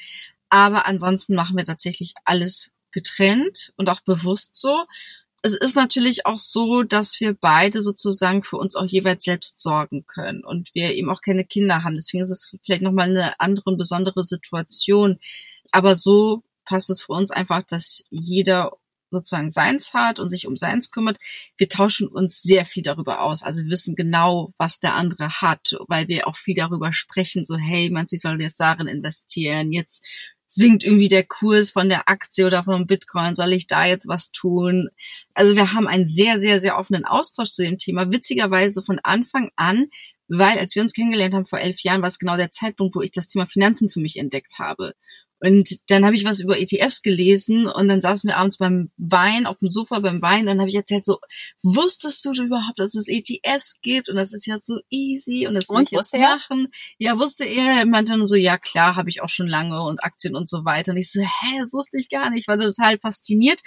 Aber 0.51 0.85
ansonsten 0.85 1.35
machen 1.35 1.57
wir 1.57 1.65
tatsächlich 1.65 2.13
alles 2.27 2.71
getrennt 2.91 3.73
und 3.77 3.89
auch 3.89 4.03
bewusst 4.03 4.57
so 4.57 4.85
es 5.43 5.55
ist 5.55 5.75
natürlich 5.75 6.25
auch 6.25 6.39
so, 6.39 6.85
dass 6.85 7.19
wir 7.21 7.35
beide 7.35 7.83
sozusagen 7.83 8.45
für 8.45 8.57
uns 8.57 8.77
auch 8.77 8.87
jeweils 8.87 9.25
selbst 9.25 9.61
sorgen 9.61 10.07
können 10.07 10.45
und 10.45 10.71
wir 10.73 10.95
eben 10.95 11.11
auch 11.11 11.21
keine 11.21 11.45
Kinder 11.45 11.83
haben. 11.83 11.97
Deswegen 11.97 12.23
ist 12.23 12.31
es 12.31 12.57
vielleicht 12.65 12.83
nochmal 12.83 13.11
eine 13.11 13.41
andere 13.41 13.71
und 13.71 13.77
besondere 13.77 14.23
Situation. 14.23 15.19
Aber 15.73 15.97
so 15.97 16.45
passt 16.65 16.91
es 16.91 17.03
für 17.03 17.13
uns 17.13 17.33
einfach, 17.33 17.63
dass 17.63 18.05
jeder 18.11 18.73
sozusagen 19.11 19.51
seins 19.51 19.95
hat 19.95 20.21
und 20.21 20.31
sich 20.31 20.47
um 20.47 20.57
seins 20.57 20.91
kümmert. 20.91 21.19
Wir 21.57 21.69
tauschen 21.69 22.09
uns 22.09 22.41
sehr 22.41 22.65
viel 22.65 22.85
darüber 22.85 23.21
aus. 23.21 23.43
Also 23.43 23.63
wir 23.63 23.71
wissen 23.71 23.97
genau, 23.97 24.55
was 24.59 24.79
der 24.79 24.95
andere 24.95 25.43
hat, 25.43 25.77
weil 25.89 26.09
wir 26.09 26.29
auch 26.29 26.37
viel 26.37 26.55
darüber 26.55 26.93
sprechen. 26.93 27.45
So, 27.45 27.57
hey, 27.57 27.91
du, 27.91 28.07
ich 28.11 28.23
soll 28.23 28.41
jetzt 28.41 28.61
darin 28.61 28.87
investieren? 28.87 29.73
Jetzt 29.73 30.05
sinkt 30.55 30.85
irgendwie 30.85 31.09
der 31.09 31.25
Kurs 31.25 31.71
von 31.71 31.89
der 31.89 32.11
Aktie 32.11 32.47
oder 32.47 32.63
vom 32.63 32.87
Bitcoin, 32.87 33.35
soll 33.35 33.53
ich 33.55 33.67
da 33.67 33.87
jetzt 33.87 34.07
was 34.07 34.33
tun? 34.33 34.91
Also 35.33 35.57
wir 35.57 35.73
haben 35.73 35.89
einen 35.89 36.05
sehr, 36.05 36.39
sehr, 36.39 36.61
sehr 36.61 36.79
offenen 36.79 37.07
Austausch 37.07 37.53
zu 37.53 37.63
dem 37.63 37.79
Thema. 37.79 38.11
Witzigerweise 38.11 38.83
von 38.83 38.99
Anfang 39.03 39.51
an, 39.57 39.87
weil 40.29 40.59
als 40.59 40.75
wir 40.75 40.83
uns 40.83 40.93
kennengelernt 40.93 41.35
haben 41.35 41.47
vor 41.47 41.59
elf 41.59 41.81
Jahren, 41.81 42.03
war 42.03 42.09
es 42.09 42.19
genau 42.19 42.37
der 42.37 42.51
Zeitpunkt, 42.51 42.95
wo 42.95 43.01
ich 43.01 43.13
das 43.13 43.29
Thema 43.29 43.47
Finanzen 43.47 43.89
für 43.89 44.01
mich 44.01 44.19
entdeckt 44.19 44.59
habe. 44.59 44.93
Und 45.43 45.81
dann 45.89 46.05
habe 46.05 46.15
ich 46.15 46.25
was 46.25 46.41
über 46.41 46.57
ETFs 46.57 47.03
gelesen 47.03 47.67
und 47.67 47.89
dann 47.89 48.01
saßen 48.01 48.29
wir 48.29 48.37
abends 48.37 48.59
beim 48.59 48.93
Wein 48.97 49.45
auf 49.45 49.59
dem 49.59 49.71
Sofa 49.71 49.99
beim 49.99 50.23
Wein 50.23 50.43
und 50.43 50.47
dann 50.47 50.61
habe 50.61 50.69
ich 50.69 50.77
erzählt 50.77 51.05
so, 51.05 51.19
wusstest 51.65 52.25
du 52.25 52.31
überhaupt, 52.45 52.79
dass 52.79 52.95
es 52.95 53.09
ETFs 53.09 53.81
gibt 53.83 54.09
und 54.09 54.15
das 54.15 54.33
ist 54.33 54.47
ja 54.47 54.59
so 54.61 54.79
easy 54.89 55.49
und 55.49 55.55
das 55.55 55.69
will 55.69 55.79
und, 55.79 55.83
ich 55.83 55.91
jetzt 55.91 56.15
machen. 56.15 56.69
Ja, 56.99 57.19
wusste 57.19 57.45
er, 57.45 57.81
er 57.81 57.87
meinte 57.87 58.13
dann 58.13 58.25
so, 58.25 58.37
ja 58.37 58.57
klar, 58.57 58.95
habe 58.95 59.11
ich 59.11 59.21
auch 59.21 59.29
schon 59.29 59.49
lange 59.49 59.83
und 59.83 60.05
Aktien 60.05 60.37
und 60.37 60.49
so 60.49 60.65
weiter. 60.65 60.93
Und 60.93 60.99
ich 60.99 61.11
so, 61.11 61.21
hä, 61.21 61.59
das 61.61 61.73
wusste 61.73 61.99
ich 61.99 62.09
gar 62.09 62.31
nicht, 62.31 62.47
war 62.47 62.57
total 62.57 62.99
fasziniert. 62.99 63.63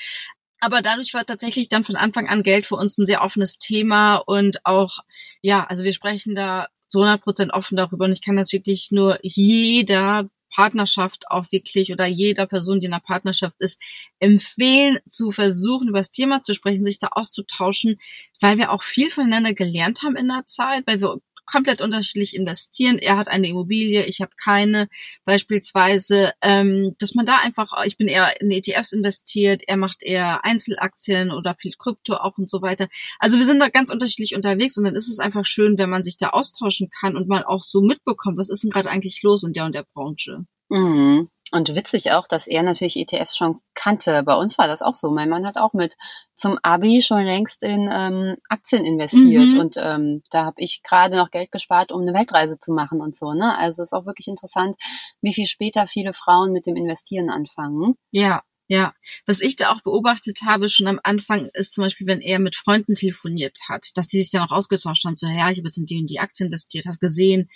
Aber 0.61 0.81
dadurch 0.81 1.13
war 1.13 1.25
tatsächlich 1.25 1.67
dann 1.67 1.83
von 1.83 1.97
Anfang 1.97 2.29
an 2.29 2.41
Geld 2.41 2.65
für 2.65 2.75
uns 2.75 2.97
ein 2.97 3.05
sehr 3.05 3.21
offenes 3.21 3.57
Thema 3.57 4.17
und 4.17 4.65
auch, 4.65 4.99
ja, 5.41 5.65
also 5.65 5.83
wir 5.83 5.91
sprechen 5.91 6.35
da 6.35 6.67
zu 6.87 6.99
100 6.99 7.21
Prozent 7.21 7.53
offen 7.53 7.75
darüber 7.75 8.05
und 8.05 8.13
ich 8.13 8.21
kann 8.21 8.37
das 8.37 8.53
wirklich 8.53 8.87
nur 8.91 9.19
jeder 9.21 10.29
Partnerschaft 10.55 11.25
auch 11.29 11.51
wirklich 11.51 11.91
oder 11.91 12.05
jeder 12.05 12.47
Person, 12.47 12.79
die 12.79 12.87
in 12.87 12.93
einer 12.93 13.01
Partnerschaft 13.01 13.55
ist, 13.59 13.81
empfehlen, 14.19 14.99
zu 15.09 15.31
versuchen, 15.31 15.89
über 15.89 15.99
das 15.99 16.11
Thema 16.11 16.41
zu 16.41 16.53
sprechen, 16.53 16.85
sich 16.85 16.99
da 16.99 17.09
auszutauschen, 17.11 17.97
weil 18.39 18.57
wir 18.57 18.71
auch 18.71 18.81
viel 18.81 19.09
voneinander 19.09 19.53
gelernt 19.53 20.01
haben 20.03 20.15
in 20.15 20.27
der 20.27 20.45
Zeit, 20.45 20.87
weil 20.87 21.01
wir 21.01 21.17
komplett 21.45 21.81
unterschiedlich 21.81 22.35
investieren. 22.35 22.97
Er 22.97 23.17
hat 23.17 23.27
eine 23.27 23.47
Immobilie, 23.47 24.05
ich 24.05 24.21
habe 24.21 24.31
keine. 24.41 24.89
Beispielsweise, 25.25 26.33
ähm, 26.41 26.95
dass 26.99 27.15
man 27.15 27.25
da 27.25 27.37
einfach, 27.37 27.71
ich 27.85 27.97
bin 27.97 28.07
eher 28.07 28.39
in 28.41 28.51
ETFs 28.51 28.93
investiert, 28.93 29.63
er 29.67 29.77
macht 29.77 30.03
eher 30.03 30.43
Einzelaktien 30.43 31.31
oder 31.31 31.55
viel 31.55 31.73
Krypto 31.77 32.15
auch 32.15 32.37
und 32.37 32.49
so 32.49 32.61
weiter. 32.61 32.87
Also 33.19 33.37
wir 33.37 33.45
sind 33.45 33.59
da 33.59 33.69
ganz 33.69 33.91
unterschiedlich 33.91 34.35
unterwegs 34.35 34.77
und 34.77 34.83
dann 34.83 34.95
ist 34.95 35.09
es 35.09 35.19
einfach 35.19 35.45
schön, 35.45 35.77
wenn 35.77 35.89
man 35.89 36.03
sich 36.03 36.17
da 36.17 36.29
austauschen 36.29 36.89
kann 36.89 37.15
und 37.15 37.27
man 37.27 37.43
auch 37.43 37.63
so 37.63 37.81
mitbekommt, 37.81 38.37
was 38.37 38.49
ist 38.49 38.63
denn 38.63 38.71
gerade 38.71 38.89
eigentlich 38.89 39.21
los 39.23 39.43
in 39.43 39.53
der 39.53 39.65
und 39.65 39.75
der 39.75 39.85
Branche. 39.93 40.45
Mhm. 40.69 41.29
Und 41.55 41.73
witzig 41.73 42.11
auch, 42.11 42.27
dass 42.27 42.47
er 42.47 42.63
natürlich 42.63 42.97
ETFs 42.97 43.37
schon 43.37 43.61
kannte. 43.75 44.23
Bei 44.23 44.35
uns 44.35 44.57
war 44.57 44.67
das 44.67 44.81
auch 44.81 44.93
so. 44.93 45.09
Mein 45.09 45.29
Mann 45.29 45.45
hat 45.45 45.55
auch 45.55 45.71
mit 45.71 45.95
zum 46.35 46.59
Abi 46.63 47.01
schon 47.01 47.23
längst 47.23 47.63
in 47.63 47.89
ähm, 47.89 48.35
Aktien 48.49 48.83
investiert. 48.83 49.53
Mhm. 49.53 49.59
Und 49.59 49.77
ähm, 49.77 50.21
da 50.31 50.43
habe 50.43 50.57
ich 50.57 50.83
gerade 50.83 51.15
noch 51.15 51.31
Geld 51.31 51.53
gespart, 51.53 51.93
um 51.93 52.01
eine 52.01 52.13
Weltreise 52.13 52.59
zu 52.59 52.73
machen 52.73 52.99
und 52.99 53.15
so. 53.15 53.31
Ne? 53.31 53.57
Also 53.57 53.83
ist 53.83 53.93
auch 53.93 54.05
wirklich 54.05 54.27
interessant, 54.27 54.75
wie 55.21 55.33
viel 55.33 55.45
später 55.45 55.87
viele 55.87 56.13
Frauen 56.13 56.51
mit 56.51 56.65
dem 56.65 56.75
Investieren 56.75 57.29
anfangen. 57.29 57.95
Ja. 58.11 58.43
Ja, 58.67 58.95
was 59.27 59.41
ich 59.41 59.57
da 59.57 59.71
auch 59.71 59.81
beobachtet 59.81 60.39
habe 60.43 60.69
schon 60.69 60.87
am 60.87 60.99
Anfang 61.03 61.49
ist 61.53 61.73
zum 61.73 61.83
Beispiel, 61.83 62.07
wenn 62.07 62.19
er 62.19 62.39
mit 62.39 62.55
Freunden 62.55 62.95
telefoniert 62.95 63.59
hat, 63.69 63.91
dass 63.93 64.07
die 64.07 64.17
sich 64.17 64.31
dann 64.31 64.41
auch 64.41 64.51
ausgetauscht 64.51 65.05
haben, 65.05 65.15
so, 65.15 65.27
ja, 65.27 65.51
ich 65.51 65.59
habe 65.59 65.67
jetzt 65.67 65.77
in 65.77 65.85
die 65.85 65.99
und 65.99 66.09
die 66.09 66.19
Aktien 66.19 66.47
investiert, 66.47 66.87
hast 66.87 66.99
gesehen, 66.99 67.47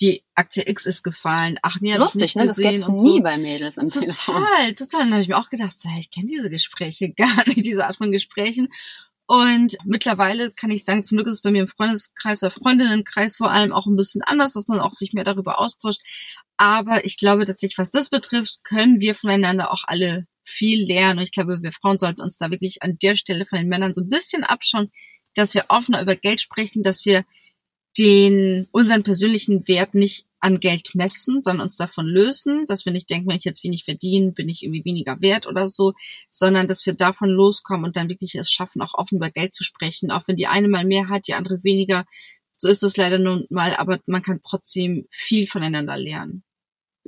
die 0.00 0.22
Aktie 0.34 0.68
X 0.68 0.86
ist 0.86 1.02
gefallen. 1.02 1.58
Ach 1.62 1.80
nee, 1.80 1.96
Lustig, 1.96 2.22
ich 2.22 2.36
nicht 2.36 2.36
ne? 2.36 2.46
Das 2.46 2.56
gäb's 2.56 2.86
nie 2.88 3.18
so. 3.18 3.20
bei 3.20 3.36
Mädels 3.36 3.76
im 3.76 3.88
Total, 3.88 4.00
Telefon. 4.00 4.34
total. 4.76 5.00
Dann 5.00 5.10
habe 5.10 5.22
ich 5.22 5.28
mir 5.28 5.38
auch 5.38 5.50
gedacht, 5.50 5.78
so, 5.78 5.88
ich 5.98 6.10
kenne 6.10 6.28
diese 6.28 6.50
Gespräche 6.50 7.12
gar 7.16 7.46
nicht, 7.46 7.64
diese 7.64 7.86
Art 7.86 7.96
von 7.96 8.12
Gesprächen. 8.12 8.68
Und 9.26 9.76
mittlerweile 9.84 10.52
kann 10.52 10.70
ich 10.70 10.84
sagen, 10.84 11.04
zum 11.04 11.18
Glück 11.18 11.26
ist 11.26 11.34
es 11.34 11.42
bei 11.42 11.50
mir 11.50 11.62
im 11.62 11.68
Freundeskreis 11.68 12.42
oder 12.42 12.50
Freundinnenkreis 12.50 13.36
vor 13.36 13.50
allem 13.50 13.72
auch 13.72 13.86
ein 13.86 13.96
bisschen 13.96 14.22
anders, 14.22 14.54
dass 14.54 14.68
man 14.68 14.80
auch 14.80 14.92
sich 14.92 15.12
mehr 15.12 15.24
darüber 15.24 15.58
austauscht. 15.58 16.00
Aber 16.56 17.04
ich 17.04 17.18
glaube 17.18 17.44
tatsächlich, 17.44 17.76
was 17.76 17.90
das 17.90 18.08
betrifft, 18.08 18.64
können 18.64 19.00
wir 19.00 19.14
voneinander 19.14 19.70
auch 19.70 19.82
alle 19.86 20.26
viel 20.44 20.86
lernen. 20.86 21.18
Und 21.18 21.24
ich 21.24 21.32
glaube, 21.32 21.62
wir 21.62 21.72
Frauen 21.72 21.98
sollten 21.98 22.22
uns 22.22 22.38
da 22.38 22.50
wirklich 22.50 22.82
an 22.82 22.96
der 23.02 23.16
Stelle 23.16 23.44
von 23.44 23.58
den 23.58 23.68
Männern 23.68 23.92
so 23.92 24.00
ein 24.00 24.08
bisschen 24.08 24.44
abschauen, 24.44 24.90
dass 25.34 25.54
wir 25.54 25.66
offener 25.68 26.00
über 26.00 26.16
Geld 26.16 26.40
sprechen, 26.40 26.82
dass 26.82 27.04
wir 27.04 27.24
den, 27.98 28.68
unseren 28.70 29.02
persönlichen 29.02 29.66
Wert 29.68 29.94
nicht 29.94 30.26
an 30.40 30.60
Geld 30.60 30.94
messen, 30.94 31.42
sondern 31.42 31.64
uns 31.64 31.76
davon 31.76 32.06
lösen, 32.06 32.64
dass 32.66 32.84
wir 32.84 32.92
nicht 32.92 33.10
denken, 33.10 33.28
wenn 33.28 33.36
ich 33.36 33.44
jetzt 33.44 33.64
wenig 33.64 33.84
verdiene, 33.84 34.32
bin 34.32 34.48
ich 34.48 34.62
irgendwie 34.62 34.84
weniger 34.84 35.20
wert 35.20 35.46
oder 35.46 35.68
so, 35.68 35.94
sondern 36.30 36.68
dass 36.68 36.86
wir 36.86 36.94
davon 36.94 37.28
loskommen 37.28 37.84
und 37.84 37.96
dann 37.96 38.08
wirklich 38.08 38.34
es 38.36 38.52
schaffen, 38.52 38.80
auch 38.82 38.94
offen 38.94 39.16
über 39.16 39.30
Geld 39.30 39.52
zu 39.54 39.64
sprechen, 39.64 40.10
auch 40.10 40.22
wenn 40.28 40.36
die 40.36 40.46
eine 40.46 40.68
mal 40.68 40.84
mehr 40.84 41.08
hat, 41.08 41.26
die 41.26 41.34
andere 41.34 41.62
weniger. 41.64 42.04
So 42.56 42.68
ist 42.68 42.82
es 42.82 42.96
leider 42.96 43.18
nun 43.18 43.46
mal, 43.50 43.74
aber 43.74 43.98
man 44.06 44.22
kann 44.22 44.40
trotzdem 44.46 45.06
viel 45.10 45.46
voneinander 45.46 45.96
lernen. 45.96 46.44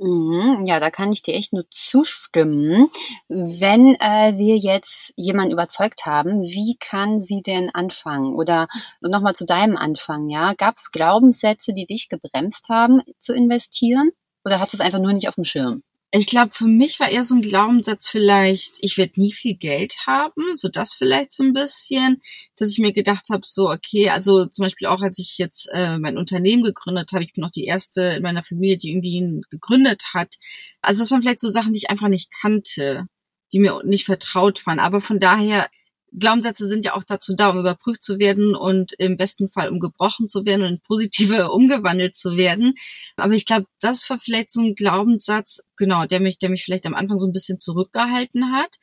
Mhm, 0.03 0.65
ja, 0.65 0.79
da 0.79 0.89
kann 0.89 1.11
ich 1.11 1.21
dir 1.21 1.35
echt 1.35 1.53
nur 1.53 1.65
zustimmen. 1.69 2.89
Wenn 3.29 3.93
äh, 3.99 4.35
wir 4.35 4.57
jetzt 4.57 5.13
jemanden 5.15 5.53
überzeugt 5.53 6.07
haben, 6.07 6.41
wie 6.41 6.75
kann 6.79 7.21
sie 7.21 7.43
denn 7.43 7.69
anfangen? 7.69 8.33
Oder 8.33 8.67
nochmal 9.01 9.35
zu 9.35 9.45
deinem 9.45 9.77
Anfang, 9.77 10.27
ja? 10.29 10.55
Gab 10.55 10.77
es 10.77 10.89
Glaubenssätze, 10.91 11.73
die 11.75 11.85
dich 11.85 12.09
gebremst 12.09 12.67
haben 12.69 13.01
zu 13.19 13.35
investieren? 13.35 14.09
Oder 14.43 14.59
hat 14.59 14.73
es 14.73 14.79
einfach 14.79 14.99
nur 14.99 15.13
nicht 15.13 15.27
auf 15.29 15.35
dem 15.35 15.43
Schirm? 15.43 15.83
Ich 16.13 16.27
glaube, 16.27 16.51
für 16.53 16.65
mich 16.67 16.99
war 16.99 17.09
eher 17.09 17.23
so 17.23 17.35
ein 17.35 17.41
Glaubenssatz 17.41 18.09
vielleicht, 18.09 18.79
ich 18.81 18.97
werde 18.97 19.21
nie 19.21 19.31
viel 19.31 19.55
Geld 19.55 19.95
haben, 20.05 20.57
so 20.57 20.67
das 20.67 20.93
vielleicht 20.93 21.31
so 21.31 21.41
ein 21.41 21.53
bisschen, 21.53 22.21
dass 22.57 22.69
ich 22.69 22.79
mir 22.79 22.91
gedacht 22.91 23.29
habe, 23.29 23.43
so 23.45 23.69
okay, 23.69 24.09
also 24.09 24.45
zum 24.45 24.63
Beispiel 24.65 24.87
auch 24.87 25.01
als 25.01 25.19
ich 25.19 25.37
jetzt 25.37 25.69
äh, 25.71 25.97
mein 25.97 26.17
Unternehmen 26.17 26.63
gegründet 26.63 27.13
habe, 27.13 27.23
ich 27.23 27.31
bin 27.31 27.45
auch 27.45 27.51
die 27.51 27.63
erste 27.63 28.01
in 28.01 28.23
meiner 28.23 28.43
Familie, 28.43 28.75
die 28.75 28.89
irgendwie 28.89 29.13
ihn 29.13 29.41
gegründet 29.49 30.03
hat. 30.13 30.35
Also 30.81 30.99
das 30.99 31.11
waren 31.11 31.21
vielleicht 31.21 31.39
so 31.39 31.49
Sachen, 31.49 31.71
die 31.71 31.79
ich 31.79 31.89
einfach 31.89 32.09
nicht 32.09 32.29
kannte, 32.41 33.07
die 33.53 33.59
mir 33.59 33.81
nicht 33.85 34.05
vertraut 34.05 34.65
waren. 34.65 34.79
Aber 34.79 34.99
von 34.99 35.21
daher 35.21 35.69
Glaubenssätze 36.13 36.67
sind 36.67 36.83
ja 36.83 36.93
auch 36.93 37.03
dazu 37.03 37.35
da, 37.35 37.49
um 37.49 37.59
überprüft 37.59 38.03
zu 38.03 38.19
werden 38.19 38.55
und 38.55 38.93
im 38.93 39.15
besten 39.15 39.49
Fall 39.49 39.69
um 39.69 39.79
gebrochen 39.79 40.27
zu 40.27 40.45
werden 40.45 40.63
und 40.63 40.69
in 40.73 40.81
positive 40.81 41.51
umgewandelt 41.51 42.15
zu 42.15 42.35
werden. 42.35 42.75
Aber 43.15 43.33
ich 43.33 43.45
glaube, 43.45 43.67
das 43.79 44.09
war 44.09 44.19
vielleicht 44.19 44.51
so 44.51 44.61
ein 44.61 44.75
Glaubenssatz, 44.75 45.63
genau, 45.77 46.05
der 46.05 46.19
mich, 46.19 46.37
der 46.37 46.49
mich 46.49 46.63
vielleicht 46.63 46.85
am 46.85 46.95
Anfang 46.95 47.17
so 47.17 47.27
ein 47.27 47.33
bisschen 47.33 47.59
zurückgehalten 47.59 48.51
hat. 48.51 48.77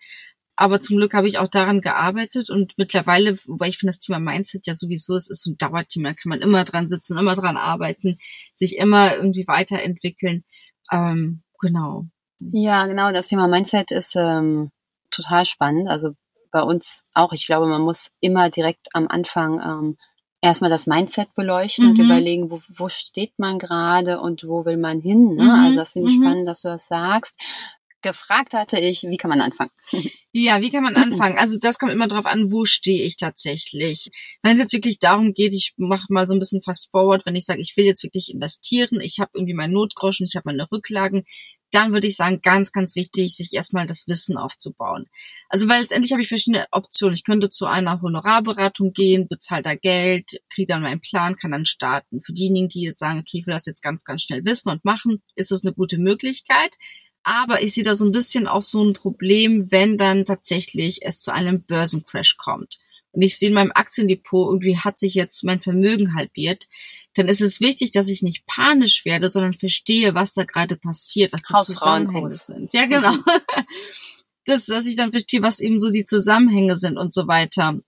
Aber 0.57 0.81
zum 0.81 0.97
Glück 0.97 1.14
habe 1.14 1.29
ich 1.29 1.38
auch 1.38 1.47
daran 1.47 1.81
gearbeitet 1.81 2.51
und 2.51 2.73
mittlerweile, 2.79 3.38
wobei 3.47 3.69
ich 3.69 3.79
finde 3.79 3.91
das 3.91 4.01
Thema 4.01 4.19
Mindset 4.19 4.67
ja 4.67 4.75
sowieso, 4.75 5.14
es 5.14 5.31
ist 5.31 5.45
so 5.45 5.53
ein 5.53 5.59
Dauerthema, 5.59 6.14
kann 6.14 6.31
man 6.31 6.41
immer 6.41 6.64
dran 6.64 6.88
sitzen, 6.88 7.17
immer 7.17 7.37
dran 7.37 7.57
arbeiten, 7.57 8.19
sich 8.57 8.77
immer 8.77 9.14
irgendwie 9.14 9.47
weiterentwickeln. 9.47 10.45
Ähm, 10.91 11.43
genau. 11.61 12.07
Ja, 12.41 12.87
genau, 12.87 13.12
das 13.12 13.29
Thema 13.29 13.47
Mindset 13.47 13.93
ist 13.93 14.17
ähm, 14.17 14.73
total 15.11 15.47
spannend. 15.47 15.88
Also 15.88 16.14
bei 16.50 16.62
uns 16.62 17.02
auch. 17.14 17.32
Ich 17.32 17.46
glaube, 17.46 17.66
man 17.66 17.82
muss 17.82 18.08
immer 18.20 18.50
direkt 18.50 18.88
am 18.92 19.08
Anfang 19.08 19.61
ähm, 19.61 19.98
erstmal 20.40 20.70
das 20.70 20.87
Mindset 20.87 21.34
beleuchten 21.34 21.87
mhm. 21.87 21.90
und 21.90 21.98
überlegen, 21.98 22.50
wo, 22.50 22.61
wo 22.68 22.88
steht 22.88 23.32
man 23.38 23.58
gerade 23.58 24.20
und 24.20 24.44
wo 24.44 24.64
will 24.64 24.76
man 24.76 25.00
hin. 25.00 25.34
Ne? 25.34 25.44
Mhm. 25.44 25.50
Also 25.50 25.80
das 25.80 25.92
finde 25.92 26.11
ich 26.11 26.18
mhm. 26.18 26.22
spannend, 26.22 26.48
dass 26.48 26.62
du 26.62 26.68
das 26.68 26.87
sagst. 26.87 27.34
Gefragt 28.00 28.52
hatte 28.52 28.78
ich, 28.78 29.02
wie 29.02 29.16
kann 29.16 29.28
man 29.28 29.40
anfangen? 29.40 29.70
Ja, 30.30 30.61
wie 30.61 30.70
kann 30.70 30.84
man 30.84 30.94
anfangen? 30.94 31.37
Also 31.37 31.58
das 31.58 31.80
kommt 31.80 31.90
immer 31.90 32.06
drauf 32.06 32.26
an, 32.26 32.52
wo 32.52 32.64
stehe 32.64 33.04
ich 33.04 33.16
tatsächlich. 33.16 34.11
Wenn 34.42 34.52
es 34.52 34.61
jetzt 34.61 34.72
wirklich 34.72 35.00
darum 35.00 35.32
geht, 35.32 35.52
ich 35.52 35.72
mache 35.78 36.06
mal 36.11 36.28
so 36.28 36.34
ein 36.34 36.38
bisschen 36.38 36.62
fast 36.62 36.90
forward, 36.92 37.26
wenn 37.26 37.34
ich 37.34 37.44
sage, 37.44 37.61
ich 37.61 37.76
will 37.76 37.87
jetzt 37.87 38.04
wirklich 38.04 38.32
investieren, 38.32 39.00
ich 39.00 39.18
habe 39.18 39.32
irgendwie 39.34 39.54
meinen 39.54 39.72
Notgroschen, 39.72 40.26
ich 40.26 40.37
habe 40.37 40.44
meine 40.46 40.70
Rücklagen, 40.70 41.24
dann 41.70 41.92
würde 41.92 42.07
ich 42.07 42.16
sagen, 42.16 42.40
ganz, 42.42 42.72
ganz 42.72 42.96
wichtig, 42.96 43.35
sich 43.35 43.52
erstmal 43.52 43.87
das 43.87 44.09
Wissen 44.09 44.37
aufzubauen. 44.37 45.07
Also 45.48 45.68
weil 45.68 45.83
letztendlich 45.83 46.12
habe 46.12 46.22
ich 46.22 46.28
verschiedene 46.28 46.66
Optionen. 46.70 47.14
Ich 47.14 47.24
könnte 47.24 47.50
zu 47.50 47.66
einer 47.66 48.00
Honorarberatung 48.00 48.92
gehen, 48.92 49.28
bezahle 49.28 49.62
da 49.62 49.74
Geld, 49.74 50.40
kriege 50.52 50.72
dann 50.72 50.83
meinen 50.83 51.00
Plan, 51.00 51.37
kann 51.37 51.50
dann 51.50 51.64
starten. 51.64 52.22
Für 52.22 52.33
diejenigen, 52.33 52.68
die 52.68 52.83
jetzt 52.83 53.00
sagen, 53.00 53.18
okay, 53.18 53.38
ich 53.38 53.46
will 53.46 53.54
das 53.54 53.66
jetzt 53.66 53.83
ganz, 53.83 54.04
ganz 54.04 54.22
schnell 54.22 54.44
wissen 54.44 54.70
und 54.70 54.85
machen, 54.85 55.22
ist 55.35 55.50
das 55.50 55.64
eine 55.64 55.74
gute 55.74 55.98
Möglichkeit. 55.98 56.76
Aber 57.22 57.62
ich 57.62 57.74
sehe 57.74 57.85
da 57.85 57.94
so 57.94 58.07
ein 58.07 58.12
bisschen 58.12 58.46
auch 58.46 58.62
so 58.62 58.83
ein 58.83 58.94
Problem, 58.94 59.70
wenn 59.70 59.98
dann 59.98 60.24
tatsächlich 60.24 61.00
es 61.02 61.20
zu 61.20 61.33
einem 61.33 61.62
Börsencrash 61.62 62.37
kommt 62.37 62.78
und 63.12 63.23
ich 63.23 63.38
sehe 63.38 63.49
in 63.49 63.55
meinem 63.55 63.73
Aktiendepot, 63.75 64.49
irgendwie 64.49 64.77
hat 64.77 64.99
sich 64.99 65.14
jetzt 65.14 65.44
mein 65.44 65.61
Vermögen 65.61 66.14
halbiert, 66.14 66.66
dann 67.14 67.29
ist 67.29 67.40
es 67.40 67.61
wichtig, 67.61 67.90
dass 67.92 68.09
ich 68.09 68.23
nicht 68.23 68.47
panisch 68.47 69.05
werde, 69.05 69.31
sondern 69.31 69.55
verstehe, 69.55 70.14
was 70.14 70.35
da 70.35 70.44
gerade 70.44 70.77
passiert, 70.77 71.33
was 71.33 71.42
die 71.42 71.73
Zusammenhänge 71.73 72.29
sind. 72.29 72.73
Ja, 72.73 72.87
genau. 72.87 73.12
das, 74.44 74.66
dass 74.66 74.87
ich 74.87 74.97
dann 74.97 75.11
verstehe, 75.11 75.42
was 75.42 75.61
eben 75.61 75.79
so 75.79 75.90
die 75.90 76.05
Zusammenhänge 76.05 76.77
sind 76.77 76.97
und 76.97 77.12
so 77.12 77.27
weiter 77.27 77.81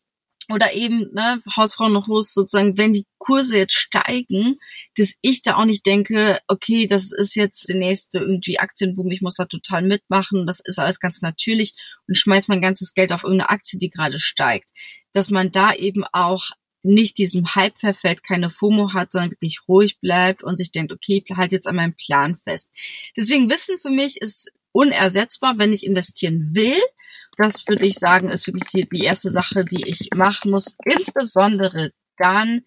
oder 0.52 0.74
eben 0.74 1.10
ne, 1.12 1.42
Hausfrauen 1.56 1.92
noch 1.92 2.08
los 2.08 2.32
sozusagen, 2.32 2.78
wenn 2.78 2.92
die 2.92 3.06
Kurse 3.18 3.56
jetzt 3.56 3.74
steigen, 3.74 4.56
dass 4.96 5.14
ich 5.22 5.42
da 5.42 5.56
auch 5.56 5.64
nicht 5.64 5.86
denke, 5.86 6.38
okay, 6.48 6.86
das 6.86 7.12
ist 7.12 7.34
jetzt 7.34 7.68
der 7.68 7.76
nächste 7.76 8.18
irgendwie 8.18 8.58
Aktienboom, 8.58 9.10
ich 9.10 9.20
muss 9.20 9.36
da 9.36 9.44
total 9.44 9.82
mitmachen, 9.82 10.46
das 10.46 10.60
ist 10.60 10.78
alles 10.78 11.00
ganz 11.00 11.22
natürlich 11.22 11.74
und 12.08 12.16
schmeiß 12.16 12.48
mein 12.48 12.62
ganzes 12.62 12.94
Geld 12.94 13.12
auf 13.12 13.24
irgendeine 13.24 13.50
Aktie, 13.50 13.78
die 13.78 13.90
gerade 13.90 14.18
steigt. 14.18 14.70
Dass 15.12 15.30
man 15.30 15.50
da 15.50 15.74
eben 15.74 16.04
auch 16.12 16.50
nicht 16.82 17.18
diesem 17.18 17.54
Hype 17.54 17.78
verfällt, 17.78 18.22
keine 18.22 18.50
FOMO 18.50 18.94
hat, 18.94 19.12
sondern 19.12 19.32
wirklich 19.32 19.60
ruhig 19.68 20.00
bleibt 20.00 20.42
und 20.42 20.56
sich 20.56 20.70
denkt, 20.72 20.92
okay, 20.92 21.22
ich 21.24 21.36
halte 21.36 21.56
jetzt 21.56 21.66
an 21.66 21.76
meinem 21.76 21.94
Plan 21.94 22.36
fest. 22.36 22.70
Deswegen 23.16 23.50
Wissen 23.50 23.78
für 23.78 23.90
mich 23.90 24.20
ist 24.20 24.50
unersetzbar, 24.72 25.58
wenn 25.58 25.72
ich 25.72 25.84
investieren 25.84 26.54
will. 26.54 26.80
Das 27.36 27.66
würde 27.66 27.86
ich 27.86 27.94
sagen, 27.94 28.28
ist 28.28 28.46
wirklich 28.46 28.68
die, 28.68 28.86
die 28.86 29.04
erste 29.04 29.30
Sache, 29.30 29.64
die 29.64 29.88
ich 29.88 30.10
machen 30.14 30.50
muss. 30.50 30.76
Insbesondere 30.84 31.92
dann, 32.16 32.62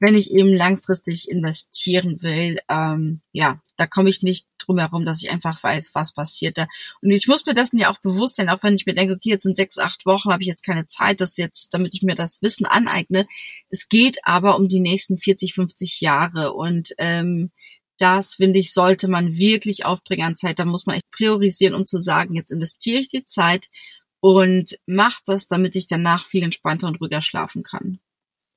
wenn 0.00 0.14
ich 0.16 0.30
eben 0.30 0.52
langfristig 0.52 1.28
investieren 1.30 2.22
will, 2.22 2.58
ähm, 2.68 3.22
ja, 3.32 3.60
da 3.76 3.86
komme 3.86 4.10
ich 4.10 4.22
nicht 4.22 4.46
drum 4.58 4.78
herum, 4.78 5.04
dass 5.04 5.22
ich 5.22 5.30
einfach 5.30 5.62
weiß, 5.62 5.94
was 5.94 6.12
passiert 6.12 6.58
da. 6.58 6.66
Und 7.02 7.10
ich 7.10 7.26
muss 7.26 7.46
mir 7.46 7.54
dessen 7.54 7.78
ja 7.78 7.90
auch 7.90 8.00
bewusst 8.00 8.36
sein, 8.36 8.48
auch 8.48 8.62
wenn 8.62 8.74
ich 8.74 8.86
mir 8.86 8.94
denke, 8.94 9.14
okay, 9.14 9.30
jetzt 9.30 9.42
sind 9.44 9.56
sechs, 9.56 9.78
acht 9.78 10.06
Wochen, 10.06 10.30
habe 10.30 10.42
ich 10.42 10.48
jetzt 10.48 10.64
keine 10.64 10.86
Zeit, 10.86 11.20
das 11.20 11.36
jetzt, 11.36 11.74
damit 11.74 11.94
ich 11.94 12.02
mir 12.02 12.14
das 12.14 12.40
Wissen 12.42 12.66
aneigne. 12.66 13.26
Es 13.68 13.88
geht 13.88 14.18
aber 14.24 14.56
um 14.56 14.68
die 14.68 14.80
nächsten 14.80 15.18
40, 15.18 15.54
50 15.54 16.00
Jahre 16.00 16.52
und 16.52 16.94
ähm, 16.98 17.50
das, 17.98 18.34
finde 18.34 18.58
ich, 18.58 18.72
sollte 18.72 19.08
man 19.08 19.36
wirklich 19.36 19.84
aufbringen 19.84 20.26
an 20.26 20.36
Zeit. 20.36 20.58
Da 20.58 20.64
muss 20.64 20.86
man 20.86 20.96
echt 20.96 21.10
priorisieren, 21.12 21.74
um 21.74 21.86
zu 21.86 22.00
sagen, 22.00 22.34
jetzt 22.34 22.50
investiere 22.50 22.98
ich 22.98 23.08
die 23.08 23.24
Zeit 23.24 23.68
und 24.24 24.78
mache 24.86 25.20
das, 25.26 25.48
damit 25.48 25.76
ich 25.76 25.86
danach 25.86 26.24
viel 26.24 26.44
entspannter 26.44 26.88
und 26.88 26.98
ruhiger 26.98 27.20
schlafen 27.20 27.62
kann. 27.62 27.98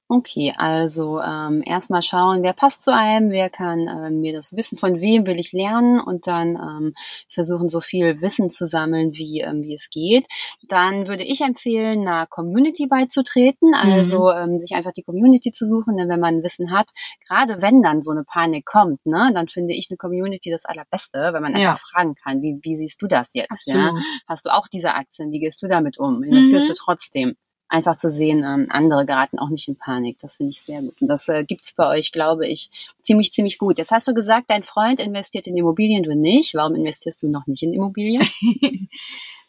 Okay, 0.10 0.54
also 0.56 1.20
ähm, 1.20 1.62
erstmal 1.66 2.02
schauen, 2.02 2.42
wer 2.42 2.54
passt 2.54 2.82
zu 2.82 2.94
einem, 2.94 3.30
wer 3.30 3.50
kann 3.50 3.90
ähm, 3.90 4.22
mir 4.22 4.32
das 4.32 4.56
Wissen, 4.56 4.78
von 4.78 5.02
wem 5.02 5.28
will 5.28 5.38
ich 5.38 5.52
lernen 5.52 6.00
und 6.00 6.28
dann 6.28 6.56
ähm, 6.56 6.94
versuchen, 7.28 7.68
so 7.68 7.82
viel 7.82 8.22
Wissen 8.22 8.50
zu 8.50 8.66
sammeln, 8.66 9.12
wie, 9.16 9.42
ähm, 9.42 9.64
wie 9.64 9.74
es 9.74 9.90
geht. 9.90 10.26
Dann 10.70 11.10
würde 11.10 11.24
ich 11.24 11.42
empfehlen, 11.42 12.08
einer 12.08 12.26
Community 12.26 12.88
beizutreten, 12.88 13.74
also 13.74 14.32
mhm. 14.32 14.54
ähm, 14.54 14.60
sich 14.60 14.76
einfach 14.76 14.94
die 14.94 15.04
Community 15.04 15.52
zu 15.52 15.68
suchen, 15.68 15.98
denn 15.98 16.08
wenn 16.08 16.22
man 16.22 16.42
Wissen 16.42 16.72
hat, 16.72 16.92
gerade 17.28 17.62
wenn 17.62 17.82
dann 17.82 18.02
so 18.02 18.12
eine 18.12 18.24
Panik 18.24 18.66
kommt, 18.66 19.06
ne, 19.06 19.32
dann 19.34 19.50
finde 19.50 19.74
ich 19.74 19.88
eine 19.90 19.98
Community 19.98 20.50
das 20.50 20.64
Allerbeste, 20.64 21.34
weil 21.34 21.42
man 21.42 21.54
einfach 21.54 21.62
ja. 21.62 21.76
fragen 21.76 22.16
kann, 22.16 22.42
wie, 22.42 22.58
wie 22.62 22.78
siehst 22.78 23.02
du 23.02 23.08
das 23.08 23.34
jetzt? 23.34 23.68
Ja? 23.68 23.92
Hast 24.26 24.46
du 24.46 24.54
auch 24.54 24.70
diese 24.70 24.94
Aktien? 24.94 25.34
Wie 25.34 25.40
gehst 25.42 25.62
du 25.62 25.68
damit 25.68 25.98
um? 25.98 26.24
Investierst 26.24 26.68
mhm. 26.68 26.70
du 26.70 26.76
trotzdem? 26.76 27.36
Einfach 27.70 27.98
zu 27.98 28.10
sehen, 28.10 28.40
ähm, 28.40 28.68
andere 28.70 29.06
geraten 29.06 29.40
auch 29.40 29.50
nicht 29.50 29.68
in 29.68 29.76
Panik. 29.76 30.18
Das 30.20 30.38
finde 30.38 30.52
ich 30.52 30.62
sehr 30.62 30.82
gut. 30.82 31.02
Und 31.02 31.08
das 31.08 31.28
äh, 31.28 31.44
gibt's 31.44 31.74
bei 31.76 31.88
euch, 31.88 32.12
glaube 32.12 32.48
ich, 32.48 32.70
ziemlich, 33.02 33.32
ziemlich 33.32 33.58
gut. 33.58 33.78
Jetzt 33.78 33.92
hast 33.92 34.08
du 34.08 34.14
gesagt, 34.14 34.46
dein 34.50 34.64
Freund 34.64 35.00
investiert 35.00 35.48
in 35.48 35.58
Immobilien, 35.58 36.04
du 36.04 36.16
nicht. 36.16 36.54
Warum 36.54 36.76
investierst 36.76 37.22
du 37.24 37.28
noch 37.28 37.46
nicht 37.48 37.64
in 37.64 37.74
Immobilien? 37.74 38.26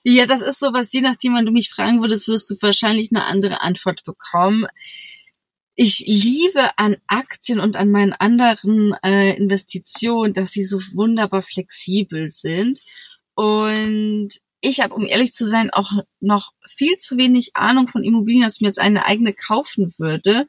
ja, 0.03 0.27
das 0.27 0.43
ist 0.43 0.59
so 0.59 0.73
was, 0.73 0.93
je 0.93 1.01
nachdem, 1.01 1.35
wann 1.35 1.47
du 1.47 1.53
mich 1.53 1.71
fragen 1.71 2.01
würdest, 2.01 2.29
wirst 2.29 2.51
du 2.51 2.57
wahrscheinlich 2.61 3.11
eine 3.13 3.25
andere 3.25 3.61
Antwort 3.61 4.05
bekommen. 4.05 4.67
Ich 5.77 6.01
liebe 6.07 6.77
an 6.77 6.97
Aktien 7.07 7.61
und 7.61 7.77
an 7.77 7.93
meinen 7.93 8.13
anderen 8.13 8.97
äh, 9.05 9.37
Investitionen, 9.37 10.33
dass 10.33 10.51
sie 10.51 10.65
so 10.65 10.81
wunderbar 10.93 11.43
flexibel 11.43 12.31
sind. 12.31 12.81
Und 13.37 14.41
ich 14.61 14.81
habe, 14.81 14.94
um 14.94 15.07
ehrlich 15.07 15.33
zu 15.33 15.47
sein, 15.47 15.71
auch 15.71 15.92
noch 16.21 16.53
viel 16.66 16.97
zu 16.99 17.16
wenig 17.16 17.55
Ahnung 17.55 17.88
von 17.88 18.03
Immobilien, 18.03 18.42
dass 18.42 18.57
ich 18.57 18.61
mir 18.61 18.68
jetzt 18.68 18.81
eine 18.81 19.05
eigene 19.05 19.33
kaufen 19.33 19.94
würde. 19.99 20.47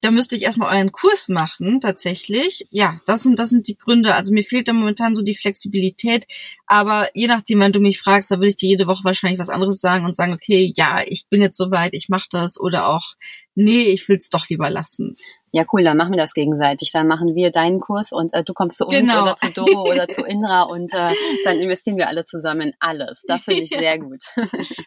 Da 0.00 0.12
müsste 0.12 0.36
ich 0.36 0.42
erstmal 0.42 0.76
euren 0.76 0.92
Kurs 0.92 1.28
machen, 1.28 1.80
tatsächlich. 1.80 2.68
Ja, 2.70 2.96
das 3.06 3.24
sind, 3.24 3.38
das 3.40 3.48
sind 3.48 3.66
die 3.66 3.76
Gründe. 3.76 4.14
Also 4.14 4.32
mir 4.32 4.44
fehlt 4.44 4.68
da 4.68 4.72
momentan 4.72 5.16
so 5.16 5.22
die 5.22 5.34
Flexibilität. 5.34 6.26
Aber 6.66 7.08
je 7.14 7.26
nachdem, 7.26 7.58
wenn 7.58 7.72
du 7.72 7.80
mich 7.80 7.98
fragst, 7.98 8.30
da 8.30 8.36
würde 8.36 8.48
ich 8.48 8.56
dir 8.56 8.68
jede 8.68 8.86
Woche 8.86 9.02
wahrscheinlich 9.02 9.40
was 9.40 9.48
anderes 9.48 9.80
sagen 9.80 10.04
und 10.04 10.14
sagen, 10.14 10.32
okay, 10.34 10.72
ja, 10.76 11.02
ich 11.04 11.26
bin 11.28 11.42
jetzt 11.42 11.56
soweit, 11.56 11.94
ich 11.94 12.08
mache 12.08 12.28
das. 12.30 12.60
Oder 12.60 12.88
auch, 12.88 13.14
nee, 13.56 13.86
ich 13.88 14.08
will 14.08 14.18
es 14.18 14.28
doch 14.28 14.48
lieber 14.48 14.70
lassen. 14.70 15.16
Ja, 15.52 15.64
cool, 15.72 15.82
dann 15.84 15.96
machen 15.96 16.12
wir 16.12 16.18
das 16.18 16.34
gegenseitig. 16.34 16.92
Dann 16.92 17.06
machen 17.06 17.34
wir 17.34 17.50
deinen 17.50 17.80
Kurs 17.80 18.12
und 18.12 18.34
äh, 18.34 18.44
du 18.44 18.52
kommst 18.52 18.78
zu 18.78 18.86
uns 18.86 18.94
genau. 18.94 19.22
oder 19.22 19.36
zu 19.36 19.52
Doro 19.52 19.88
oder 19.88 20.08
zu 20.08 20.22
Indra 20.26 20.62
und 20.62 20.92
äh, 20.92 21.14
dann 21.44 21.58
investieren 21.58 21.96
wir 21.96 22.08
alle 22.08 22.24
zusammen 22.24 22.68
in 22.68 22.74
alles. 22.80 23.22
Das 23.26 23.44
finde 23.44 23.62
ich 23.62 23.70
sehr 23.70 23.98
gut. 23.98 24.22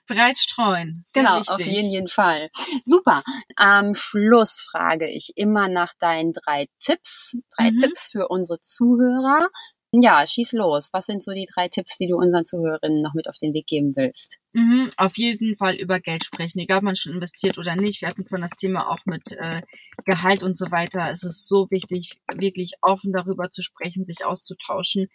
Breit 0.08 0.38
streuen. 0.38 1.06
Sehr 1.08 1.24
genau, 1.24 1.36
wichtig. 1.38 1.50
auf 1.50 1.62
jeden, 1.62 1.92
jeden 1.92 2.08
Fall. 2.08 2.50
Super. 2.86 3.24
Am 3.56 3.96
Schluss 3.96 4.68
frage 4.72 5.08
ich 5.08 5.34
immer 5.36 5.68
nach 5.68 5.94
deinen 6.00 6.34
drei 6.34 6.68
Tipps. 6.80 7.36
Drei 7.56 7.72
mhm. 7.72 7.80
Tipps 7.80 8.10
für 8.10 8.28
unsere 8.28 8.60
Zuhörer. 8.60 9.50
Ja, 9.94 10.26
schieß 10.26 10.54
los. 10.54 10.90
Was 10.94 11.06
sind 11.06 11.22
so 11.22 11.32
die 11.32 11.46
drei 11.54 11.68
Tipps, 11.68 11.98
die 11.98 12.08
du 12.08 12.16
unseren 12.16 12.46
Zuhörerinnen 12.46 13.02
noch 13.02 13.14
mit 13.14 13.28
auf 13.28 13.38
den 13.40 13.54
Weg 13.54 13.68
geben 13.68 13.94
willst? 13.98 14.38
Mhm, 14.54 14.90
auf 14.96 15.18
jeden 15.18 15.56
Fall 15.58 15.76
über 15.76 16.00
Geld 16.00 16.24
sprechen, 16.24 16.60
egal 16.60 16.78
ob 16.78 16.84
man 16.84 16.96
schon 16.96 17.14
investiert 17.14 17.58
oder 17.58 17.76
nicht. 17.76 18.02
Wir 18.02 18.08
hatten 18.08 18.26
von 18.26 18.40
das 18.40 18.52
Thema 18.52 18.90
auch 18.90 19.06
mit 19.06 19.34
äh, 19.34 19.62
Gehalt 20.06 20.44
und 20.44 20.58
so 20.58 20.72
weiter. 20.72 21.10
Es 21.12 21.24
ist 21.24 21.46
so 21.46 21.68
wichtig, 21.72 22.22
wirklich 22.34 22.74
offen 22.82 23.12
darüber 23.12 23.52
zu 23.52 23.62
sprechen, 23.64 24.06
sich 24.06 24.24
auszutauschen 24.24 25.10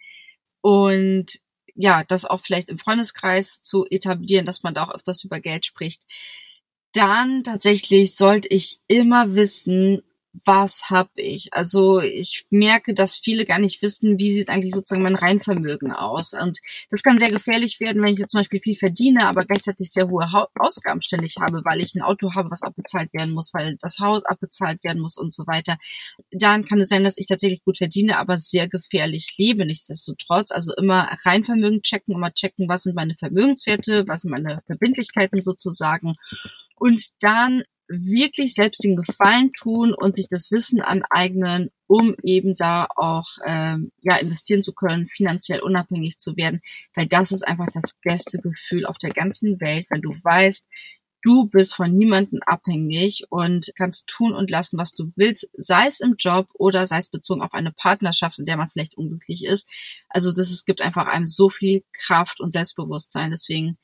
und 0.61 1.39
ja, 1.75 2.03
das 2.03 2.25
auch 2.25 2.39
vielleicht 2.39 2.69
im 2.69 2.77
Freundeskreis 2.77 3.61
zu 3.61 3.85
etablieren, 3.89 4.45
dass 4.45 4.63
man 4.63 4.73
da 4.75 4.85
auch 4.85 4.95
öfters 4.95 5.23
über 5.23 5.39
Geld 5.39 5.65
spricht. 5.65 6.03
Dann 6.93 7.43
tatsächlich 7.43 8.15
sollte 8.15 8.47
ich 8.47 8.79
immer 8.87 9.35
wissen, 9.35 10.01
was 10.45 10.89
habe 10.89 11.09
ich? 11.15 11.49
Also 11.51 11.99
ich 11.99 12.45
merke, 12.49 12.93
dass 12.93 13.17
viele 13.17 13.45
gar 13.45 13.59
nicht 13.59 13.81
wissen, 13.81 14.17
wie 14.19 14.31
sieht 14.31 14.49
eigentlich 14.49 14.73
sozusagen 14.73 15.03
mein 15.03 15.15
Reinvermögen 15.15 15.91
aus. 15.91 16.33
Und 16.33 16.59
das 16.89 17.03
kann 17.03 17.19
sehr 17.19 17.31
gefährlich 17.31 17.79
werden, 17.79 18.01
wenn 18.01 18.13
ich 18.13 18.19
jetzt 18.19 18.31
zum 18.31 18.41
Beispiel 18.41 18.59
viel 18.59 18.75
verdiene, 18.75 19.27
aber 19.27 19.45
gleichzeitig 19.45 19.91
sehr 19.91 20.09
hohe 20.09 20.27
Ausgaben 20.55 21.01
ständig 21.01 21.37
habe, 21.39 21.61
weil 21.63 21.81
ich 21.81 21.95
ein 21.95 22.01
Auto 22.01 22.33
habe, 22.35 22.51
was 22.51 22.61
abbezahlt 22.61 23.13
werden 23.13 23.33
muss, 23.33 23.53
weil 23.53 23.77
das 23.79 23.99
Haus 23.99 24.25
abbezahlt 24.25 24.83
werden 24.83 25.01
muss 25.01 25.17
und 25.17 25.33
so 25.33 25.47
weiter. 25.47 25.77
Dann 26.31 26.65
kann 26.65 26.79
es 26.79 26.89
sein, 26.89 27.03
dass 27.03 27.17
ich 27.17 27.27
tatsächlich 27.27 27.63
gut 27.63 27.77
verdiene, 27.77 28.17
aber 28.17 28.37
sehr 28.37 28.67
gefährlich 28.67 29.35
lebe, 29.37 29.65
nichtsdestotrotz. 29.65 30.51
Also 30.51 30.73
immer 30.75 31.09
Reinvermögen 31.23 31.81
checken, 31.81 32.15
immer 32.15 32.33
checken, 32.33 32.67
was 32.67 32.83
sind 32.83 32.95
meine 32.95 33.15
Vermögenswerte, 33.15 34.05
was 34.07 34.21
sind 34.21 34.31
meine 34.31 34.61
Verbindlichkeiten 34.65 35.41
sozusagen. 35.41 36.15
Und 36.75 37.01
dann 37.21 37.63
wirklich 37.87 38.53
selbst 38.53 38.83
den 38.83 38.95
Gefallen 38.95 39.53
tun 39.53 39.93
und 39.93 40.15
sich 40.15 40.27
das 40.27 40.51
Wissen 40.51 40.81
aneignen, 40.81 41.71
um 41.87 42.15
eben 42.23 42.53
da 42.55 42.87
auch 42.95 43.27
ähm, 43.45 43.91
ja 44.01 44.17
investieren 44.17 44.61
zu 44.61 44.73
können, 44.73 45.07
finanziell 45.07 45.61
unabhängig 45.61 46.19
zu 46.19 46.35
werden, 46.35 46.61
weil 46.95 47.07
das 47.07 47.31
ist 47.31 47.47
einfach 47.47 47.67
das 47.73 47.93
beste 48.03 48.39
Gefühl 48.39 48.85
auf 48.85 48.97
der 48.97 49.11
ganzen 49.11 49.59
Welt, 49.61 49.87
wenn 49.89 50.01
du 50.01 50.13
weißt, 50.21 50.65
du 51.21 51.47
bist 51.47 51.73
von 51.75 51.93
niemanden 51.93 52.41
abhängig 52.45 53.25
und 53.29 53.71
kannst 53.75 54.07
tun 54.07 54.33
und 54.33 54.49
lassen, 54.49 54.77
was 54.77 54.93
du 54.93 55.11
willst, 55.15 55.49
sei 55.57 55.87
es 55.87 55.99
im 55.99 56.15
Job 56.17 56.47
oder 56.53 56.87
sei 56.87 56.99
es 56.99 57.09
bezogen 57.09 57.41
auf 57.41 57.53
eine 57.53 57.71
Partnerschaft, 57.71 58.39
in 58.39 58.45
der 58.45 58.57
man 58.57 58.69
vielleicht 58.69 58.97
unglücklich 58.97 59.43
ist. 59.43 59.69
Also 60.09 60.31
das 60.31 60.51
es 60.51 60.65
gibt 60.65 60.81
einfach 60.81 61.07
einem 61.07 61.27
so 61.27 61.49
viel 61.49 61.83
Kraft 61.91 62.39
und 62.39 62.51
Selbstbewusstsein. 62.53 63.31
Deswegen 63.31 63.77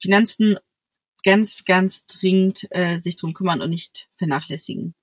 Finanzen 0.00 0.58
ganz, 1.24 1.64
ganz 1.64 2.06
dringend 2.06 2.66
äh, 2.70 2.98
sich 3.00 3.16
drum 3.16 3.34
kümmern 3.34 3.60
und 3.60 3.70
nicht 3.70 4.08
vernachlässigen. 4.16 4.94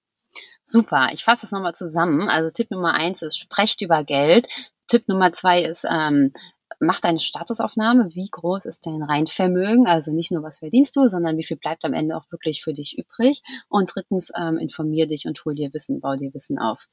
Super, 0.65 1.09
ich 1.13 1.23
fasse 1.23 1.43
das 1.43 1.51
nochmal 1.51 1.75
zusammen. 1.75 2.27
Also 2.27 2.49
Tipp 2.51 2.71
Nummer 2.71 2.93
eins 2.93 3.21
ist, 3.21 3.37
sprecht 3.37 3.81
über 3.81 4.03
Geld. 4.03 4.47
Tipp 4.87 5.07
Nummer 5.07 5.31
zwei 5.31 5.63
ist, 5.63 5.85
ähm, 5.89 6.33
mach 6.79 6.99
deine 6.99 7.19
Statusaufnahme. 7.19 8.15
Wie 8.15 8.29
groß 8.29 8.65
ist 8.65 8.85
dein 8.85 9.03
Reinvermögen? 9.03 9.87
Also 9.87 10.11
nicht 10.11 10.31
nur, 10.31 10.43
was 10.43 10.59
verdienst 10.59 10.95
du, 10.95 11.07
sondern 11.07 11.37
wie 11.37 11.43
viel 11.43 11.57
bleibt 11.57 11.85
am 11.85 11.93
Ende 11.93 12.17
auch 12.17 12.31
wirklich 12.31 12.63
für 12.63 12.73
dich 12.73 12.97
übrig? 12.97 13.43
Und 13.69 13.91
drittens, 13.93 14.31
ähm, 14.35 14.57
informier 14.57 15.07
dich 15.07 15.25
und 15.27 15.43
hol 15.45 15.55
dir 15.55 15.73
Wissen, 15.73 16.01
bau 16.01 16.15
dir 16.15 16.33
Wissen 16.33 16.57
auf. 16.57 16.87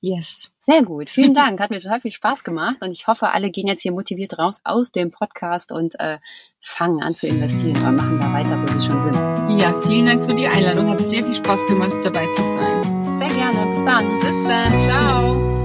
Yes. 0.00 0.50
Sehr 0.62 0.82
gut. 0.82 1.10
Vielen 1.10 1.34
Dank. 1.34 1.60
Hat 1.60 1.70
mir 1.70 1.80
total 1.80 2.00
viel 2.00 2.10
Spaß 2.10 2.44
gemacht 2.44 2.76
und 2.80 2.92
ich 2.92 3.06
hoffe, 3.06 3.32
alle 3.32 3.50
gehen 3.50 3.68
jetzt 3.68 3.82
hier 3.82 3.92
motiviert 3.92 4.38
raus 4.38 4.60
aus 4.64 4.90
dem 4.90 5.10
Podcast 5.10 5.72
und 5.72 5.98
äh, 6.00 6.18
fangen 6.60 7.02
an 7.02 7.14
zu 7.14 7.28
investieren 7.28 7.76
oder 7.80 7.92
machen 7.92 8.20
da 8.20 8.32
weiter, 8.32 8.60
wo 8.60 8.78
sie 8.78 8.86
schon 8.86 9.02
sind. 9.02 9.60
Ja, 9.60 9.80
vielen 9.82 10.06
Dank 10.06 10.28
für 10.28 10.34
die 10.34 10.46
Einladung. 10.46 10.90
Hat 10.90 11.06
sehr 11.06 11.24
viel 11.24 11.34
Spaß 11.36 11.66
gemacht, 11.66 11.94
dabei 12.02 12.26
zu 12.26 12.42
sein. 12.42 13.16
Sehr 13.16 13.28
gerne. 13.28 13.74
Bis 13.74 13.84
dann. 13.84 14.04
Bis 14.20 15.55